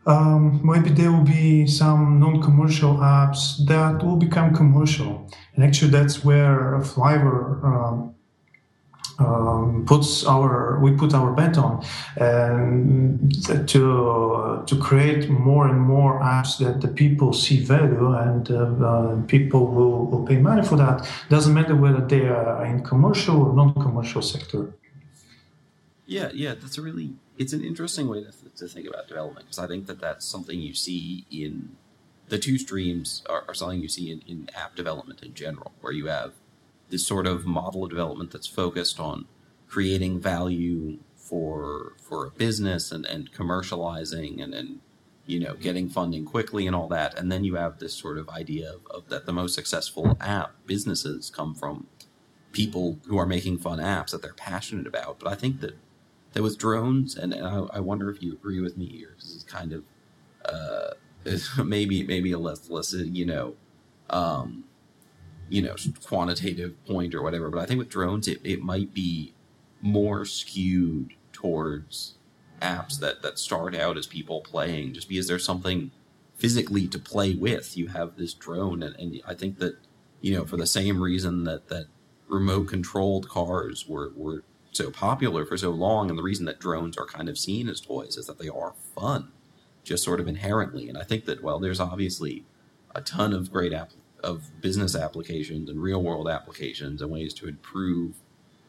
um, 0.07 0.63
maybe 0.65 0.89
there 0.89 1.13
will 1.13 1.31
be 1.43 1.67
some 1.67 2.19
non-commercial 2.19 2.95
apps 2.95 3.67
that 3.67 4.03
will 4.03 4.17
become 4.17 4.55
commercial. 4.55 5.31
And 5.55 5.63
actually, 5.63 5.91
that's 5.91 6.25
where 6.25 6.81
Flyver 6.81 7.63
um, 9.19 9.49
um, 9.49 9.85
puts 9.85 10.25
our 10.27 10.79
we 10.81 10.93
put 10.93 11.15
our 11.15 11.33
bet 11.33 11.59
on 11.59 11.85
and 12.17 13.33
to 13.69 14.63
to 14.67 14.77
create 14.81 15.29
more 15.29 15.69
and 15.69 15.81
more 15.81 16.21
apps 16.21 16.59
that 16.59 16.81
the 16.81 16.89
people 16.89 17.33
see 17.33 17.61
value 17.61 18.13
and 18.15 18.51
uh, 18.51 18.57
uh, 18.57 19.21
people 19.27 19.67
will, 19.67 20.07
will 20.07 20.25
pay 20.27 20.37
money 20.37 20.63
for 20.63 20.77
that. 20.77 21.09
Doesn't 21.29 21.55
matter 21.55 21.77
whether 21.77 22.01
they 22.01 22.29
are 22.29 22.65
in 22.65 22.83
commercial 22.85 23.43
or 23.43 23.55
non-commercial 23.55 24.23
sector. 24.23 24.73
Yeah 26.07 26.31
yeah 26.33 26.55
that's 26.55 26.79
a 26.79 26.83
really 26.83 27.15
it's 27.37 27.53
an 27.53 27.63
interesting 27.63 28.09
way 28.09 28.25
to, 28.25 28.33
th- 28.33 28.55
to 28.57 28.67
think 28.67 28.89
about 28.89 29.09
development 29.09 29.47
because 29.47 29.59
i 29.59 29.67
think 29.67 29.87
that 29.87 30.01
that's 30.01 30.25
something 30.27 30.59
you 30.59 30.73
see 30.73 31.27
in 31.31 31.77
the 32.29 32.39
two 32.39 32.57
streams 32.57 33.23
are, 33.29 33.45
are 33.47 33.55
something 33.55 33.81
you 33.81 33.89
see 33.89 34.11
in, 34.11 34.23
in 34.27 34.49
app 34.55 34.75
development 34.75 35.23
in 35.23 35.35
general 35.35 35.73
where 35.83 35.93
you 35.93 36.07
have 36.07 36.33
this 36.91 37.07
sort 37.07 37.27
of 37.27 37.47
model 37.47 37.85
of 37.85 37.91
development 37.91 38.31
that's 38.31 38.47
focused 38.47 38.99
on 38.99 39.27
creating 39.69 40.19
value 40.19 40.99
for 41.17 41.95
for 42.01 42.27
a 42.27 42.31
business 42.31 42.91
and, 42.91 43.05
and 43.05 43.33
commercializing 43.33 44.43
and, 44.43 44.55
and 44.55 44.81
you 45.27 45.39
know 45.39 45.55
getting 45.55 45.89
funding 45.89 46.25
quickly 46.25 46.67
and 46.67 46.75
all 46.75 46.89
that. 46.89 47.19
And 47.19 47.31
then 47.31 47.45
you 47.45 47.57
have 47.57 47.79
this 47.79 47.95
sort 47.95 48.19
of 48.19 48.29
idea 48.29 48.73
of, 48.73 48.87
of 48.91 49.09
that 49.11 49.27
the 49.27 49.33
most 49.33 49.55
successful 49.55 50.17
app 50.21 50.53
businesses 50.67 51.31
come 51.31 51.55
from 51.55 51.87
people 52.53 52.99
who 53.07 53.19
are 53.19 53.27
making 53.27 53.59
fun 53.59 53.79
apps 53.79 54.11
that 54.11 54.23
they're 54.23 54.33
passionate 54.33 54.87
about. 54.87 55.19
But 55.19 55.29
i 55.29 55.35
think 55.35 55.61
that 55.61 55.77
that 56.33 56.43
with 56.43 56.59
drones 56.59 57.17
and, 57.17 57.33
and 57.33 57.47
I, 57.47 57.77
I, 57.77 57.81
wonder 57.81 58.11
if 58.11 58.23
you 58.23 58.33
agree 58.33 58.61
with 58.61 58.77
me 58.77 58.87
here 58.87 59.15
because 59.17 59.35
it's 59.35 59.45
kind 59.45 59.73
of 59.73 59.85
uh, 60.45 60.91
maybe 61.65 62.03
maybe 62.05 62.33
a 62.33 62.39
less 62.39 62.69
less 62.71 62.93
you 62.93 63.27
know 63.27 63.55
um, 64.11 64.65
you 65.49 65.63
know 65.63 65.75
quantitative 66.05 66.75
point 66.87 67.15
or 67.15 67.23
whatever. 67.23 67.51
But 67.51 67.61
I 67.61 67.67
think 67.67 67.79
with 67.79 67.89
drones, 67.89 68.29
it, 68.29 68.41
it 68.45 68.63
might 68.63 68.95
be 68.95 69.35
more 69.81 70.25
skewed 70.25 71.15
towards 71.33 72.15
apps 72.61 72.99
that 73.01 73.23
that 73.23 73.39
start 73.39 73.75
out 73.75 73.97
as 73.97 74.07
people 74.07 74.41
playing, 74.41 74.95
just 74.95 75.09
because 75.09 75.29
there's 75.29 75.45
something 75.45 75.91
physically 76.37 76.87
to 76.89 76.99
play 76.99 77.35
with. 77.35 77.77
You 77.77 77.89
have 77.89 78.17
this 78.17 78.35
drone, 78.35 78.83
and, 78.83 78.95
and 78.97 79.21
I 79.27 79.35
think 79.35 79.59
that 79.59 79.77
you 80.21 80.35
know 80.35 80.45
for 80.45 80.57
the 80.57 80.67
same 80.67 81.03
reason 81.03 81.45
that 81.45 81.69
that 81.69 81.87
remote 82.29 82.69
controlled 82.69 83.29
cars 83.29 83.87
were 83.89 84.13
were 84.17 84.45
so 84.73 84.91
popular 84.91 85.45
for 85.45 85.57
so 85.57 85.71
long, 85.71 86.11
and 86.11 86.19
the 86.19 86.23
reason 86.23 86.47
that 86.47 86.61
drones 86.61 86.97
are 86.97 87.07
kind 87.07 87.29
of 87.29 87.39
seen 87.39 87.69
as 87.69 87.81
toys 87.81 88.17
is 88.17 88.27
that 88.27 88.39
they 88.39 88.49
are 88.49 88.75
fun, 88.95 89.33
just 89.83 90.05
sort 90.05 90.21
of 90.21 90.29
inherently. 90.29 90.89
And 90.89 90.99
I 90.99 91.05
think 91.05 91.25
that 91.27 91.43
well, 91.43 91.59
there's 91.59 91.81
obviously 91.81 92.45
a 92.95 93.01
ton 93.01 93.33
of 93.33 93.53
great 93.53 93.73
app 93.73 93.93
of 94.23 94.51
business 94.61 94.95
applications 94.95 95.69
and 95.71 95.83
real 95.83 96.03
world 96.03 96.29
applications 96.29 97.03
and 97.03 97.11
ways 97.11 97.33
to 97.35 97.49
improve 97.49 98.17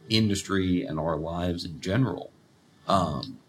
industry 0.10 0.84
and 0.84 1.00
our 1.00 1.18
lives 1.18 1.66
in 1.66 1.80
general. 1.82 2.32
Um, 2.88 3.40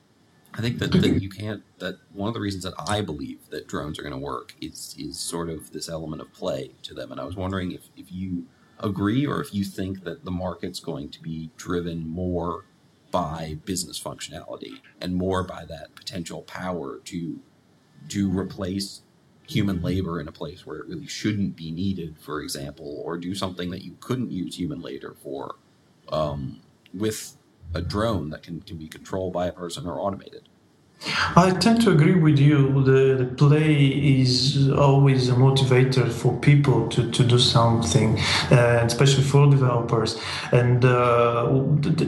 I 0.52 0.60
think 0.60 0.78
that, 0.78 0.92
that 0.92 1.22
you 1.22 1.30
can't. 1.30 1.62
That 1.78 1.98
one 2.12 2.28
of 2.28 2.34
the 2.34 2.40
reasons 2.40 2.64
that 2.64 2.74
I 2.76 3.02
believe 3.02 3.38
that 3.50 3.68
drones 3.68 3.98
are 3.98 4.02
going 4.02 4.12
to 4.12 4.18
work 4.18 4.54
is 4.60 4.96
is 4.98 5.18
sort 5.18 5.48
of 5.48 5.72
this 5.72 5.88
element 5.88 6.22
of 6.22 6.32
play 6.32 6.72
to 6.82 6.94
them. 6.94 7.12
And 7.12 7.20
I 7.20 7.24
was 7.24 7.36
wondering 7.36 7.70
if 7.72 7.88
if 7.96 8.10
you 8.10 8.46
agree 8.80 9.26
or 9.26 9.40
if 9.40 9.54
you 9.54 9.64
think 9.64 10.04
that 10.04 10.24
the 10.24 10.30
market's 10.30 10.80
going 10.80 11.10
to 11.10 11.22
be 11.22 11.50
driven 11.56 12.08
more 12.08 12.64
by 13.10 13.58
business 13.64 14.00
functionality 14.02 14.80
and 15.00 15.14
more 15.14 15.44
by 15.44 15.64
that 15.66 15.94
potential 15.94 16.42
power 16.42 16.98
to 17.04 17.40
to 18.08 18.30
replace 18.30 19.02
human 19.50 19.82
labor 19.82 20.20
in 20.20 20.28
a 20.28 20.32
place 20.32 20.64
where 20.64 20.78
it 20.78 20.86
really 20.86 21.06
shouldn't 21.06 21.56
be 21.56 21.70
needed, 21.70 22.16
for 22.18 22.40
example, 22.40 23.02
or 23.04 23.18
do 23.18 23.34
something 23.34 23.70
that 23.70 23.82
you 23.82 23.96
couldn't 24.00 24.30
use 24.30 24.56
human 24.56 24.80
labor 24.80 25.14
for 25.22 25.56
um, 26.10 26.60
with 26.94 27.36
a 27.74 27.80
drone 27.80 28.30
that 28.30 28.42
can, 28.42 28.60
can 28.60 28.76
be 28.76 28.88
controlled 28.88 29.32
by 29.32 29.46
a 29.46 29.52
person 29.52 29.86
or 29.86 30.00
automated. 30.00 30.48
I 31.34 31.50
tend 31.52 31.80
to 31.82 31.92
agree 31.92 32.14
with 32.14 32.38
you. 32.38 32.84
The, 32.84 33.24
the, 33.24 33.34
play 33.34 34.20
is 34.20 34.70
always 34.70 35.30
a 35.30 35.32
motivator 35.32 36.12
for 36.12 36.36
people 36.40 36.88
to, 36.88 37.10
to 37.10 37.24
do 37.24 37.38
something, 37.38 38.18
uh, 38.50 38.82
especially 38.84 39.24
for 39.24 39.48
developers. 39.48 40.20
And 40.52 40.84
uh, 40.84 41.48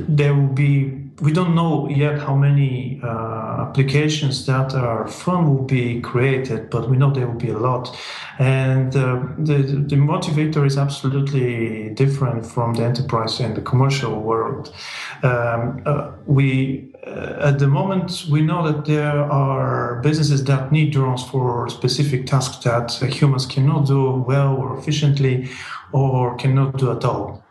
there 0.09 0.35
will 0.35 0.49
be 0.49 1.02
we 1.23 1.31
don't 1.33 1.55
know 1.55 1.89
yet 1.89 2.19
how 2.19 2.35
many 2.35 3.01
uh, 3.01 3.67
applications 3.69 4.45
that 4.47 4.75
are 4.75 5.07
fun 5.07 5.49
will 5.49 5.63
be 5.63 6.01
created, 6.01 6.69
but 6.69 6.91
we 6.91 6.97
know 6.97 7.13
there 7.13 7.29
will 7.29 7.39
be 7.39 7.51
a 7.51 7.59
lot. 7.59 7.97
And 8.41 8.95
uh, 8.97 9.23
the, 9.39 9.85
the 9.87 9.97
motivator 9.97 10.67
is 10.67 10.77
absolutely 10.77 11.91
different 11.91 12.45
from 12.45 12.75
the 12.75 12.83
enterprise 12.83 13.39
and 13.39 13.57
the 13.57 13.61
commercial 13.61 14.21
world. 14.21 14.75
Um, 15.23 15.83
uh, 15.87 16.11
we 16.27 16.93
uh, 17.07 17.49
at 17.51 17.61
the 17.61 17.69
moment 17.69 18.27
we 18.29 18.43
know 18.43 18.61
that 18.71 18.85
there 18.85 19.23
are 19.31 20.01
businesses 20.03 20.45
that 20.45 20.73
need 20.73 20.93
drones 20.93 21.23
for 21.25 21.69
specific 21.69 22.27
tasks 22.27 22.65
that 22.65 22.91
humans 23.01 23.47
cannot 23.47 23.87
do 23.87 24.25
well 24.27 24.57
or 24.57 24.77
efficiently 24.77 25.49
or 25.93 26.35
cannot 26.37 26.79
do 26.79 26.91
at 26.91 27.05
all. 27.05 27.45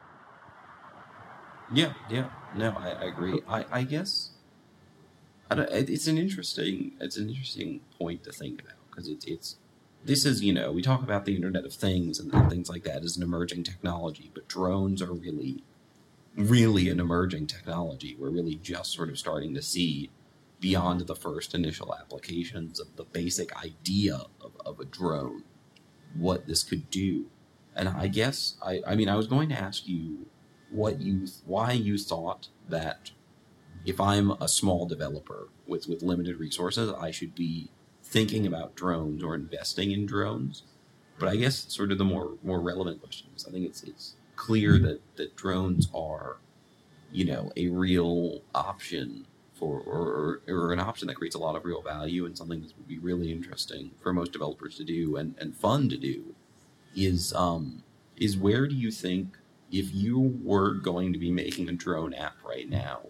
Yeah, 1.74 1.94
yeah. 2.10 2.30
No, 2.56 2.76
I, 2.78 2.90
I 2.90 3.04
agree. 3.06 3.42
I, 3.48 3.66
I 3.72 3.84
guess 3.84 4.32
I 5.50 5.56
don't, 5.56 5.70
it's 5.70 6.08
an 6.08 6.18
interesting 6.18 6.94
it's 7.00 7.18
an 7.18 7.30
interesting 7.30 7.82
point 7.98 8.24
to 8.24 8.32
think 8.32 8.62
about 8.62 8.78
because 8.90 9.08
it's 9.08 9.26
it's 9.26 9.56
this 10.04 10.26
is 10.26 10.44
you 10.44 10.54
know 10.54 10.72
we 10.72 10.82
talk 10.82 11.04
about 11.04 11.26
the 11.26 11.36
Internet 11.36 11.66
of 11.66 11.74
Things 11.74 12.20
and, 12.20 12.32
things 12.50 12.70
like 12.70 12.84
that 12.84 13.04
as 13.04 13.18
an 13.18 13.24
emerging 13.24 13.64
technology, 13.64 14.32
but 14.34 14.48
drones 14.48 15.02
are 15.02 15.14
really 15.14 15.64
really 16.38 16.90
an 16.90 17.00
emerging 17.00 17.48
technology. 17.48 18.16
We're 18.18 18.30
really 18.30 18.56
just 18.56 18.94
sort 18.94 19.10
of 19.10 19.20
starting 19.20 19.54
to 19.56 19.62
see 19.62 20.10
beyond 20.62 21.02
the 21.02 21.16
first 21.16 21.54
initial 21.54 21.94
applications 21.94 22.80
of 22.80 22.96
the 22.96 23.04
basic 23.04 23.54
idea 23.62 24.22
of, 24.40 24.52
of 24.66 24.80
a 24.80 24.86
drone, 24.86 25.44
what 26.16 26.48
this 26.48 26.64
could 26.64 26.90
do. 26.90 27.26
And 27.76 27.90
I 27.90 28.08
guess 28.08 28.56
I, 28.66 28.82
I 28.88 28.96
mean 28.96 29.10
I 29.10 29.16
was 29.16 29.28
going 29.28 29.50
to 29.50 29.56
ask 29.56 29.88
you 29.88 30.28
what 30.72 31.02
you 31.02 31.28
why 31.46 31.74
you 31.74 31.98
thought 31.98 32.48
that 32.70 33.12
if 33.86 34.00
I'm 34.00 34.32
a 34.32 34.48
small 34.48 34.86
developer 34.86 35.50
with, 35.68 35.88
with 35.88 36.04
limited 36.04 36.38
resources, 36.38 36.92
I 37.00 37.12
should 37.12 37.34
be 37.34 37.70
thinking 38.04 38.46
about 38.46 38.76
drones 38.76 39.24
or 39.24 39.36
investing 39.36 39.92
in 39.92 40.06
drones. 40.06 40.64
But 41.18 41.30
I 41.30 41.36
guess 41.36 41.66
sort 41.72 41.92
of 41.92 41.98
the 41.98 42.06
more 42.06 42.38
more 42.44 42.60
relevant 42.60 43.02
questions. 43.02 43.46
I 43.48 43.52
think 43.52 43.66
it's 43.66 43.84
it's 43.84 44.16
clear 44.36 44.80
that, 44.80 45.02
that 45.18 45.36
drones 45.36 45.88
are, 45.94 46.38
you 47.12 47.26
know, 47.26 47.52
a 47.56 47.68
real 47.68 48.42
option 48.56 49.28
for 49.54 49.80
or, 49.82 50.42
or 50.48 50.74
an 50.74 50.80
option 50.80 51.08
that 51.08 51.16
creates 51.16 51.36
a 51.36 51.40
lot 51.40 51.56
of 51.56 51.64
real 51.64 51.84
value 51.84 52.26
and 52.26 52.36
something 52.36 52.62
that 52.62 52.76
would 52.76 52.88
be 52.88 52.98
really 52.98 53.32
interesting 53.32 53.92
for 54.02 54.12
most 54.12 54.32
developers 54.32 54.76
to 54.78 54.84
do 54.84 55.16
and, 55.18 55.36
and 55.38 55.56
fun 55.56 55.88
to 55.88 55.98
do 55.98 56.34
is 56.96 57.32
um 57.34 57.84
is 58.18 58.36
where 58.36 58.68
do 58.68 58.76
you 58.76 58.90
think 58.90 59.38
if 59.72 59.94
you 59.94 60.40
were 60.44 60.74
going 60.74 61.14
to 61.14 61.20
be 61.20 61.32
making 61.32 61.70
a 61.70 61.74
drone 61.74 62.14
app 62.14 62.36
right 62.44 62.70
now, 62.70 63.02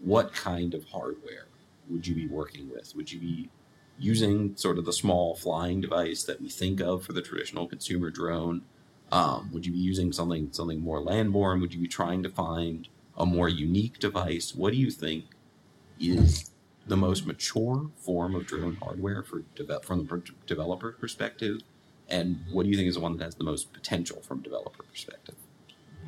what 0.00 0.32
kind 0.32 0.74
of 0.74 0.84
hardware 0.86 1.46
would 1.88 2.06
you 2.06 2.14
be 2.14 2.26
working 2.26 2.70
with? 2.70 2.94
Would 2.96 3.12
you 3.12 3.20
be 3.20 3.50
using 3.98 4.56
sort 4.56 4.78
of 4.78 4.84
the 4.84 4.92
small 4.92 5.34
flying 5.34 5.80
device 5.80 6.24
that 6.24 6.40
we 6.40 6.48
think 6.48 6.80
of 6.80 7.04
for 7.04 7.12
the 7.12 7.22
traditional 7.22 7.66
consumer 7.66 8.10
drone? 8.10 8.62
Um, 9.10 9.50
would 9.52 9.64
you 9.64 9.72
be 9.72 9.78
using 9.78 10.12
something 10.12 10.52
something 10.52 10.80
more 10.80 11.00
landborne? 11.00 11.60
Would 11.60 11.72
you 11.72 11.80
be 11.80 11.88
trying 11.88 12.22
to 12.24 12.28
find 12.28 12.88
a 13.16 13.24
more 13.24 13.48
unique 13.48 13.98
device? 13.98 14.54
What 14.54 14.72
do 14.72 14.78
you 14.78 14.90
think 14.90 15.24
is 15.98 16.50
the 16.86 16.96
most 16.96 17.26
mature 17.26 17.90
form 17.96 18.34
of 18.34 18.46
drone 18.46 18.76
hardware 18.82 19.22
for 19.22 19.42
de- 19.54 19.80
from 19.80 20.06
the 20.06 20.22
developer 20.46 20.92
perspective? 20.92 21.62
And 22.08 22.44
what 22.50 22.64
do 22.64 22.70
you 22.70 22.76
think 22.76 22.88
is 22.88 22.94
the 22.94 23.00
one 23.00 23.16
that 23.16 23.24
has 23.24 23.34
the 23.34 23.44
most 23.44 23.72
potential 23.72 24.22
from 24.22 24.40
developer 24.40 24.82
perspective? 24.82 25.34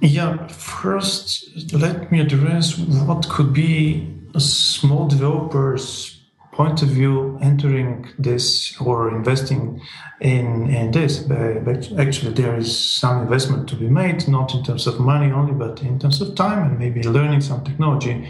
Yeah, 0.00 0.46
first, 0.46 1.72
let 1.74 2.10
me 2.10 2.20
address 2.20 2.78
what 2.78 3.28
could 3.28 3.52
be 3.52 4.08
a 4.34 4.40
small 4.40 5.08
developer's 5.08 6.20
point 6.52 6.82
of 6.82 6.88
view 6.88 7.38
entering 7.42 8.08
this 8.18 8.78
or 8.80 9.14
investing 9.14 9.80
in, 10.20 10.68
in 10.70 10.90
this. 10.90 11.18
But 11.18 11.92
actually, 11.98 12.32
there 12.32 12.56
is 12.56 12.78
some 12.78 13.22
investment 13.22 13.68
to 13.68 13.76
be 13.76 13.88
made, 13.88 14.26
not 14.26 14.54
in 14.54 14.64
terms 14.64 14.86
of 14.86 15.00
money 15.00 15.30
only, 15.32 15.52
but 15.52 15.82
in 15.82 15.98
terms 15.98 16.20
of 16.20 16.34
time 16.34 16.66
and 16.66 16.78
maybe 16.78 17.02
learning 17.02 17.42
some 17.42 17.62
technology. 17.62 18.26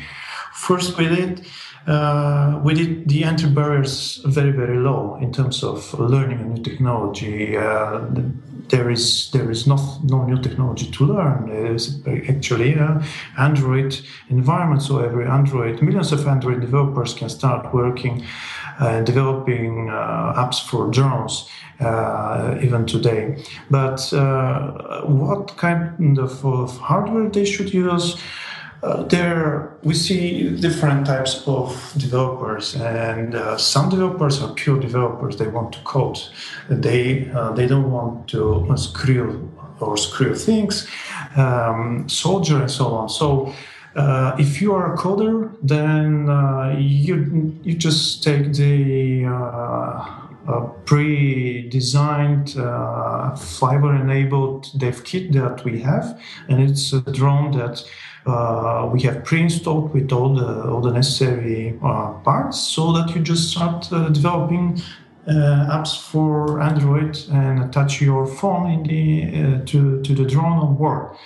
First, 0.52 0.98
with 0.98 1.12
it, 1.12 1.46
uh, 1.86 2.60
we 2.62 2.74
did 2.74 3.08
the 3.08 3.24
entry 3.24 3.50
barriers 3.50 4.20
very 4.24 4.52
very 4.52 4.78
low 4.78 5.16
in 5.20 5.32
terms 5.32 5.62
of 5.62 5.98
learning 5.98 6.40
a 6.40 6.44
new 6.44 6.62
technology. 6.62 7.56
Uh, 7.56 8.00
there 8.70 8.90
is 8.90 9.30
there 9.32 9.50
is 9.50 9.66
no, 9.66 9.76
no 10.04 10.24
new 10.24 10.40
technology 10.40 10.90
to 10.90 11.04
learn. 11.04 11.50
Actually 12.28 12.74
an 12.74 13.04
Android 13.38 14.00
environment, 14.28 14.82
so 14.82 14.98
every 14.98 15.26
Android 15.26 15.82
millions 15.82 16.12
of 16.12 16.26
Android 16.26 16.60
developers 16.60 17.14
can 17.14 17.28
start 17.28 17.74
working 17.74 18.24
and 18.78 19.02
uh, 19.02 19.02
developing 19.02 19.90
uh, 19.90 20.32
apps 20.36 20.64
for 20.64 20.90
drones. 20.90 21.48
Uh, 21.80 22.58
even 22.62 22.84
today, 22.84 23.42
but 23.70 24.12
uh, 24.12 25.00
what 25.06 25.56
kind 25.56 26.18
of, 26.18 26.44
of 26.44 26.76
hardware 26.76 27.30
they 27.30 27.46
should 27.46 27.72
use? 27.72 28.20
Uh, 28.82 29.02
there 29.04 29.72
we 29.82 29.94
see 29.94 30.50
different 30.56 31.06
types 31.06 31.46
of 31.46 31.92
developers 31.98 32.74
and 32.76 33.34
uh, 33.34 33.58
some 33.58 33.90
developers 33.90 34.42
are 34.42 34.54
pure 34.54 34.80
developers. 34.80 35.36
They 35.36 35.48
want 35.48 35.74
to 35.74 35.80
code. 35.80 36.18
They 36.70 37.30
uh, 37.30 37.52
they 37.52 37.66
don't 37.66 37.90
want 37.90 38.26
to 38.28 38.66
screw 38.76 39.52
or 39.80 39.98
screw 39.98 40.34
things 40.34 40.88
um, 41.36 42.08
soldier 42.08 42.60
and 42.60 42.70
so 42.70 42.86
on. 42.86 43.10
So 43.10 43.52
uh, 43.96 44.36
if 44.38 44.62
you 44.62 44.72
are 44.72 44.94
a 44.94 44.96
coder 44.96 45.54
then 45.62 46.30
uh, 46.30 46.74
you 46.78 47.52
you 47.62 47.74
just 47.74 48.22
take 48.22 48.54
the 48.54 49.26
uh, 49.26 50.16
pre-designed 50.84 52.48
Flyver-enabled 52.48 54.70
dev 54.78 55.04
kit 55.04 55.32
that 55.32 55.64
we 55.64 55.80
have 55.80 56.18
and 56.48 56.62
it's 56.62 56.92
a 56.92 57.00
drone 57.02 57.50
that 57.58 57.84
uh, 58.26 58.88
we 58.92 59.00
have 59.02 59.24
pre-installed 59.24 59.94
with 59.94 60.12
all 60.12 60.34
the 60.34 60.70
all 60.70 60.80
the 60.80 60.92
necessary 60.92 61.78
uh, 61.82 62.12
parts, 62.24 62.60
so 62.60 62.92
that 62.92 63.14
you 63.14 63.22
just 63.22 63.50
start 63.50 63.90
uh, 63.92 64.08
developing 64.10 64.80
uh, 65.26 65.76
apps 65.76 65.98
for 65.98 66.60
Android 66.60 67.18
and 67.32 67.62
attach 67.62 68.00
your 68.00 68.26
phone 68.26 68.70
in 68.70 68.82
the 68.82 69.60
uh, 69.62 69.64
to 69.66 70.02
to 70.02 70.14
the 70.14 70.24
drone 70.24 70.58
on 70.58 70.76
board. 70.76 71.16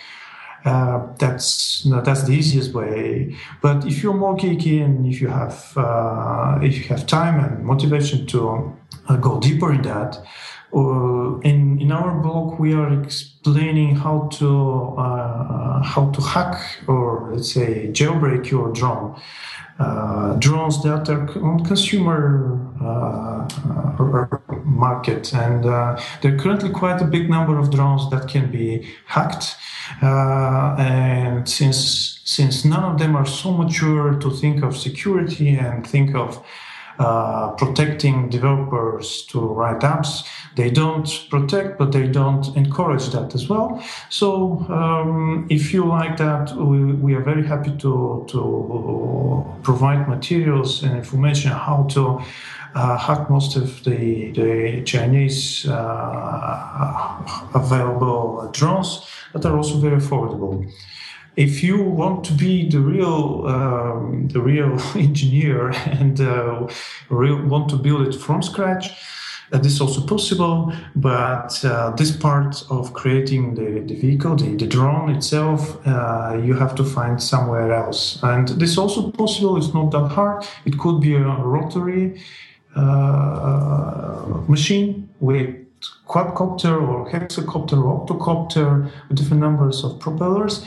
Uh, 0.64 1.06
that's 1.18 1.86
that's 2.04 2.22
the 2.22 2.32
easiest 2.32 2.72
way. 2.72 3.36
But 3.60 3.84
if 3.86 4.02
you're 4.02 4.14
more 4.14 4.36
geeky 4.36 4.82
and 4.82 5.06
if 5.06 5.20
you 5.20 5.28
have 5.28 5.74
if 6.62 6.78
you 6.78 6.84
have 6.84 7.06
time 7.06 7.38
and 7.40 7.64
motivation 7.64 8.26
to 8.26 8.72
go 9.20 9.40
deeper 9.40 9.72
in 9.72 9.82
that, 9.82 10.24
uh, 10.74 11.38
in 11.40 11.80
in 11.80 11.92
our 11.92 12.20
blog 12.20 12.58
we 12.58 12.74
are 12.74 12.92
explaining 13.02 13.96
how 13.96 14.28
to 14.38 14.94
uh, 14.98 15.82
how 15.82 16.10
to 16.10 16.20
hack 16.20 16.56
or 16.86 17.30
let's 17.32 17.52
say 17.52 17.88
jailbreak 17.92 18.50
your 18.50 18.72
drone. 18.72 19.20
Uh, 19.76 20.34
drones 20.36 20.84
that 20.84 21.08
are 21.08 21.28
on 21.42 21.64
consumer 21.64 22.60
uh, 22.80 23.44
market, 24.64 25.32
and 25.34 25.66
uh, 25.66 26.00
there 26.22 26.32
are 26.32 26.38
currently 26.38 26.70
quite 26.70 27.02
a 27.02 27.04
big 27.04 27.28
number 27.28 27.58
of 27.58 27.72
drones 27.72 28.08
that 28.10 28.28
can 28.28 28.52
be 28.52 28.86
hacked. 29.06 29.56
Uh, 30.00 30.76
and 30.78 31.48
since 31.48 32.20
since 32.24 32.64
none 32.64 32.84
of 32.84 32.98
them 32.98 33.16
are 33.16 33.26
so 33.26 33.52
mature 33.52 34.14
to 34.14 34.30
think 34.30 34.62
of 34.62 34.76
security 34.76 35.56
and 35.56 35.84
think 35.86 36.14
of 36.14 36.44
uh, 36.98 37.50
protecting 37.52 38.28
developers 38.28 39.26
to 39.26 39.40
write 39.40 39.80
apps. 39.80 40.24
They 40.56 40.70
don't 40.70 41.26
protect, 41.28 41.78
but 41.78 41.90
they 41.90 42.06
don't 42.06 42.46
encourage 42.56 43.08
that 43.08 43.34
as 43.34 43.48
well. 43.48 43.82
So 44.10 44.60
um, 44.68 45.46
if 45.50 45.72
you 45.72 45.84
like 45.84 46.16
that, 46.18 46.54
we, 46.56 46.92
we, 46.92 47.14
are 47.14 47.20
very 47.20 47.44
happy 47.46 47.76
to, 47.78 48.24
to 48.28 49.60
provide 49.62 50.08
materials 50.08 50.84
and 50.84 50.96
information 50.96 51.50
how 51.50 51.86
to 51.90 52.22
uh, 52.74 52.98
hack 52.98 53.30
most 53.30 53.56
of 53.56 53.82
the, 53.84 54.30
the 54.32 54.82
Chinese 54.84 55.66
uh, 55.66 57.48
available 57.54 58.48
drones 58.52 59.06
that 59.32 59.44
are 59.44 59.56
also 59.56 59.78
very 59.78 59.96
affordable 59.96 60.70
if 61.36 61.62
you 61.62 61.82
want 61.82 62.24
to 62.24 62.32
be 62.32 62.68
the 62.68 62.80
real 62.80 63.46
um, 63.46 64.28
the 64.28 64.40
real 64.40 64.78
engineer 64.94 65.70
and 65.86 66.20
uh, 66.20 66.68
real, 67.08 67.42
want 67.46 67.68
to 67.70 67.76
build 67.76 68.06
it 68.06 68.14
from 68.14 68.42
scratch 68.42 68.90
uh, 69.52 69.58
this 69.58 69.72
is 69.74 69.80
also 69.80 70.00
possible 70.06 70.72
but 70.96 71.64
uh, 71.64 71.90
this 71.90 72.16
part 72.16 72.64
of 72.70 72.92
creating 72.92 73.54
the, 73.54 73.80
the 73.80 73.94
vehicle 73.94 74.36
the, 74.36 74.56
the 74.56 74.66
drone 74.66 75.10
itself 75.10 75.86
uh, 75.86 76.40
you 76.42 76.54
have 76.54 76.74
to 76.74 76.84
find 76.84 77.22
somewhere 77.22 77.72
else. 77.72 78.18
And 78.22 78.48
this 78.48 78.70
is 78.70 78.78
also 78.78 79.10
possible 79.10 79.56
it's 79.56 79.74
not 79.74 79.90
that 79.92 80.08
hard. 80.08 80.46
It 80.64 80.78
could 80.78 81.00
be 81.00 81.14
a 81.14 81.20
rotary 81.20 82.20
uh, 82.74 84.42
machine 84.48 85.08
with 85.20 85.54
quadcopter 86.08 86.80
or 86.88 87.10
hexacopter 87.10 87.82
or 87.82 88.06
octocopter 88.06 88.90
with 89.08 89.18
different 89.18 89.40
numbers 89.40 89.84
of 89.84 90.00
propellers 90.00 90.64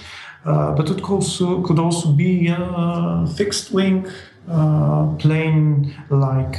but 0.48 0.90
it 0.90 1.02
also, 1.10 1.62
could 1.62 1.80
also 1.80 2.12
be 2.12 2.48
a 2.48 3.28
fixed 3.36 3.72
wing 3.72 4.08
uh, 4.50 5.14
plane 5.18 5.94
like 6.10 6.58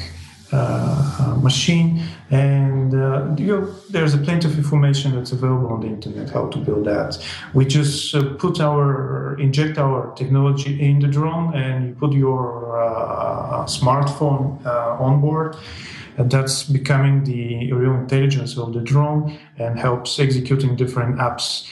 uh, 0.52 1.38
machine. 1.42 2.02
And 2.30 2.94
uh, 2.94 3.34
you 3.36 3.74
there's 3.88 4.12
a 4.12 4.18
plenty 4.18 4.46
of 4.46 4.58
information 4.58 5.14
that's 5.14 5.32
available 5.32 5.68
on 5.68 5.80
the 5.80 5.86
internet 5.86 6.28
how 6.30 6.48
to 6.48 6.58
build 6.58 6.84
that. 6.84 7.18
We 7.54 7.64
just 7.64 8.14
uh, 8.14 8.34
put 8.34 8.60
our 8.60 9.38
inject 9.38 9.78
our 9.78 10.12
technology 10.14 10.78
in 10.80 11.00
the 11.00 11.08
drone 11.08 11.54
and 11.54 11.88
you 11.88 11.94
put 11.94 12.12
your 12.12 12.78
uh, 12.78 13.64
smartphone 13.64 14.64
on 14.66 15.20
board. 15.20 15.56
And 16.18 16.30
that's 16.30 16.64
becoming 16.64 17.24
the 17.24 17.72
real 17.72 17.94
intelligence 17.94 18.58
of 18.58 18.74
the 18.74 18.80
drone 18.80 19.38
and 19.56 19.78
helps 19.78 20.18
executing 20.18 20.76
different 20.76 21.18
apps 21.18 21.66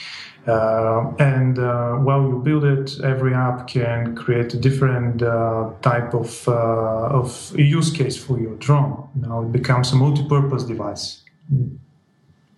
Uh, 0.47 1.13
and 1.19 1.59
uh, 1.59 1.95
while 1.95 2.21
you 2.21 2.39
build 2.41 2.63
it, 2.63 3.01
every 3.03 3.33
app 3.33 3.67
can 3.67 4.15
create 4.15 4.53
a 4.53 4.57
different 4.57 5.21
uh, 5.21 5.71
type 5.81 6.13
of, 6.13 6.47
uh, 6.47 7.19
of 7.19 7.53
use 7.59 7.91
case 7.91 8.15
for 8.15 8.39
your 8.39 8.55
drone. 8.55 9.09
Now 9.15 9.41
it 9.41 9.51
becomes 9.51 9.91
a 9.91 9.97
multi-purpose 9.97 10.63
device. 10.63 11.23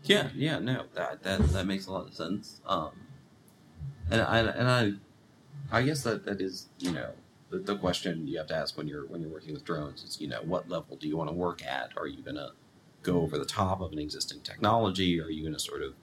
Yeah, 0.04 0.30
yeah, 0.36 0.60
no, 0.60 0.86
that 0.94 1.24
that, 1.24 1.48
that 1.50 1.66
makes 1.66 1.88
a 1.88 1.92
lot 1.92 2.08
of 2.08 2.14
sense. 2.14 2.62
Um, 2.66 2.92
and 4.10 4.22
I 4.22 4.40
and 4.40 4.68
I, 4.68 5.78
I 5.78 5.82
guess 5.84 6.04
that 6.04 6.26
that 6.26 6.42
is 6.42 6.68
you 6.80 6.92
know 6.92 7.12
the, 7.50 7.60
the 7.60 7.78
question 7.78 8.28
you 8.28 8.38
have 8.38 8.48
to 8.48 8.56
ask 8.56 8.78
when 8.78 8.88
you're 8.88 9.06
when 9.08 9.22
you're 9.22 9.30
working 9.30 9.54
with 9.54 9.66
drones 9.66 10.04
is 10.04 10.20
you 10.20 10.28
know 10.28 10.42
what 10.44 10.70
level 10.70 10.96
do 10.96 11.08
you 11.08 11.18
want 11.18 11.30
to 11.30 11.36
work 11.36 11.64
at? 11.66 11.92
Are 11.98 12.08
you 12.08 12.22
gonna 12.24 12.52
go 13.04 13.22
over 13.22 13.38
the 13.38 13.46
top 13.46 13.82
of 13.82 13.92
an 13.92 14.00
existing 14.00 14.42
technology? 14.42 15.20
Are 15.20 15.30
you 15.30 15.44
gonna 15.44 15.60
sort 15.60 15.82
of 15.82 15.94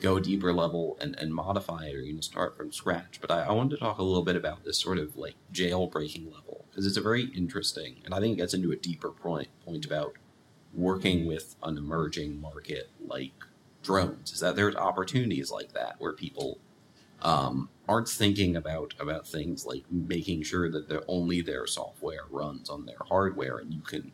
go 0.00 0.20
deeper 0.20 0.52
level 0.52 0.96
and, 1.00 1.16
and 1.18 1.34
modify 1.34 1.86
it, 1.86 1.94
or 1.94 2.00
you 2.00 2.14
can 2.14 2.22
start 2.22 2.56
from 2.56 2.72
scratch. 2.72 3.18
But 3.20 3.30
I, 3.30 3.44
I, 3.44 3.52
wanted 3.52 3.70
to 3.70 3.76
talk 3.78 3.98
a 3.98 4.02
little 4.02 4.24
bit 4.24 4.36
about 4.36 4.64
this 4.64 4.78
sort 4.78 4.98
of 4.98 5.16
like 5.16 5.34
jailbreaking 5.52 6.32
level 6.32 6.64
because 6.70 6.86
it's 6.86 6.96
a 6.96 7.02
very 7.02 7.24
interesting, 7.34 7.96
and 8.04 8.14
I 8.14 8.20
think 8.20 8.34
it 8.34 8.40
gets 8.40 8.54
into 8.54 8.72
a 8.72 8.76
deeper 8.76 9.10
point 9.10 9.48
point 9.64 9.84
about 9.84 10.14
working 10.74 11.26
with 11.26 11.56
an 11.62 11.76
emerging 11.76 12.40
market 12.40 12.90
like 13.04 13.32
drones. 13.82 14.32
Is 14.32 14.40
that 14.40 14.56
there's 14.56 14.76
opportunities 14.76 15.50
like 15.50 15.72
that 15.72 15.96
where 15.98 16.12
people 16.12 16.58
um, 17.22 17.68
aren't 17.88 18.08
thinking 18.08 18.54
about 18.54 18.94
about 19.00 19.26
things 19.26 19.66
like 19.66 19.84
making 19.90 20.42
sure 20.42 20.70
that 20.70 21.04
only 21.08 21.40
their 21.40 21.66
software 21.66 22.24
runs 22.30 22.70
on 22.70 22.86
their 22.86 23.00
hardware, 23.08 23.58
and 23.58 23.74
you 23.74 23.80
can 23.80 24.12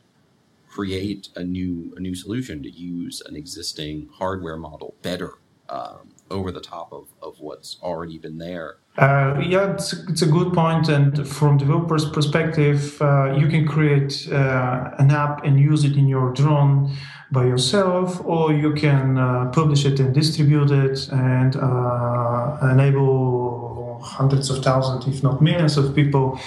create 0.69 1.29
a 1.37 1.45
new 1.45 1.93
a 1.97 2.01
new 2.01 2.15
solution 2.15 2.63
to 2.63 2.71
use 2.71 3.21
an 3.27 3.37
existing 3.37 4.09
hardware 4.15 4.57
model 4.57 4.95
better 5.03 5.35
um, 5.69 6.15
over 6.31 6.51
the 6.51 6.61
top 6.61 6.93
of, 6.93 7.09
of 7.23 7.41
what's 7.41 7.79
already 7.83 8.19
been 8.19 8.39
there. 8.39 8.77
Uh, 8.97 9.43
yeah, 9.45 9.73
it's, 9.73 9.93
it's 10.09 10.23
a 10.23 10.27
good 10.27 10.53
point. 10.53 10.89
And 10.89 11.27
from 11.29 11.59
developer's 11.59 12.09
perspective, 12.09 13.01
uh, 13.03 13.35
you 13.37 13.49
can 13.49 13.67
create 13.67 14.29
uh, 14.31 14.91
an 14.99 15.11
app 15.11 15.45
and 15.45 15.59
use 15.59 15.85
it 15.85 15.97
in 15.97 16.07
your 16.09 16.33
drone 16.33 16.93
by 17.33 17.45
yourself, 17.45 18.25
or 18.25 18.53
you 18.53 18.73
can 18.75 19.19
uh, 19.19 19.51
publish 19.53 19.85
it 19.85 19.99
and 19.99 20.15
distribute 20.15 20.71
it 20.71 21.09
and 21.09 21.57
uh, 21.57 22.59
enable 22.71 23.84
hundreds 24.05 24.51
of 24.51 24.63
thousands, 24.63 25.07
if 25.07 25.23
not 25.23 25.41
millions, 25.41 25.77
of 25.77 25.95
people 25.95 26.39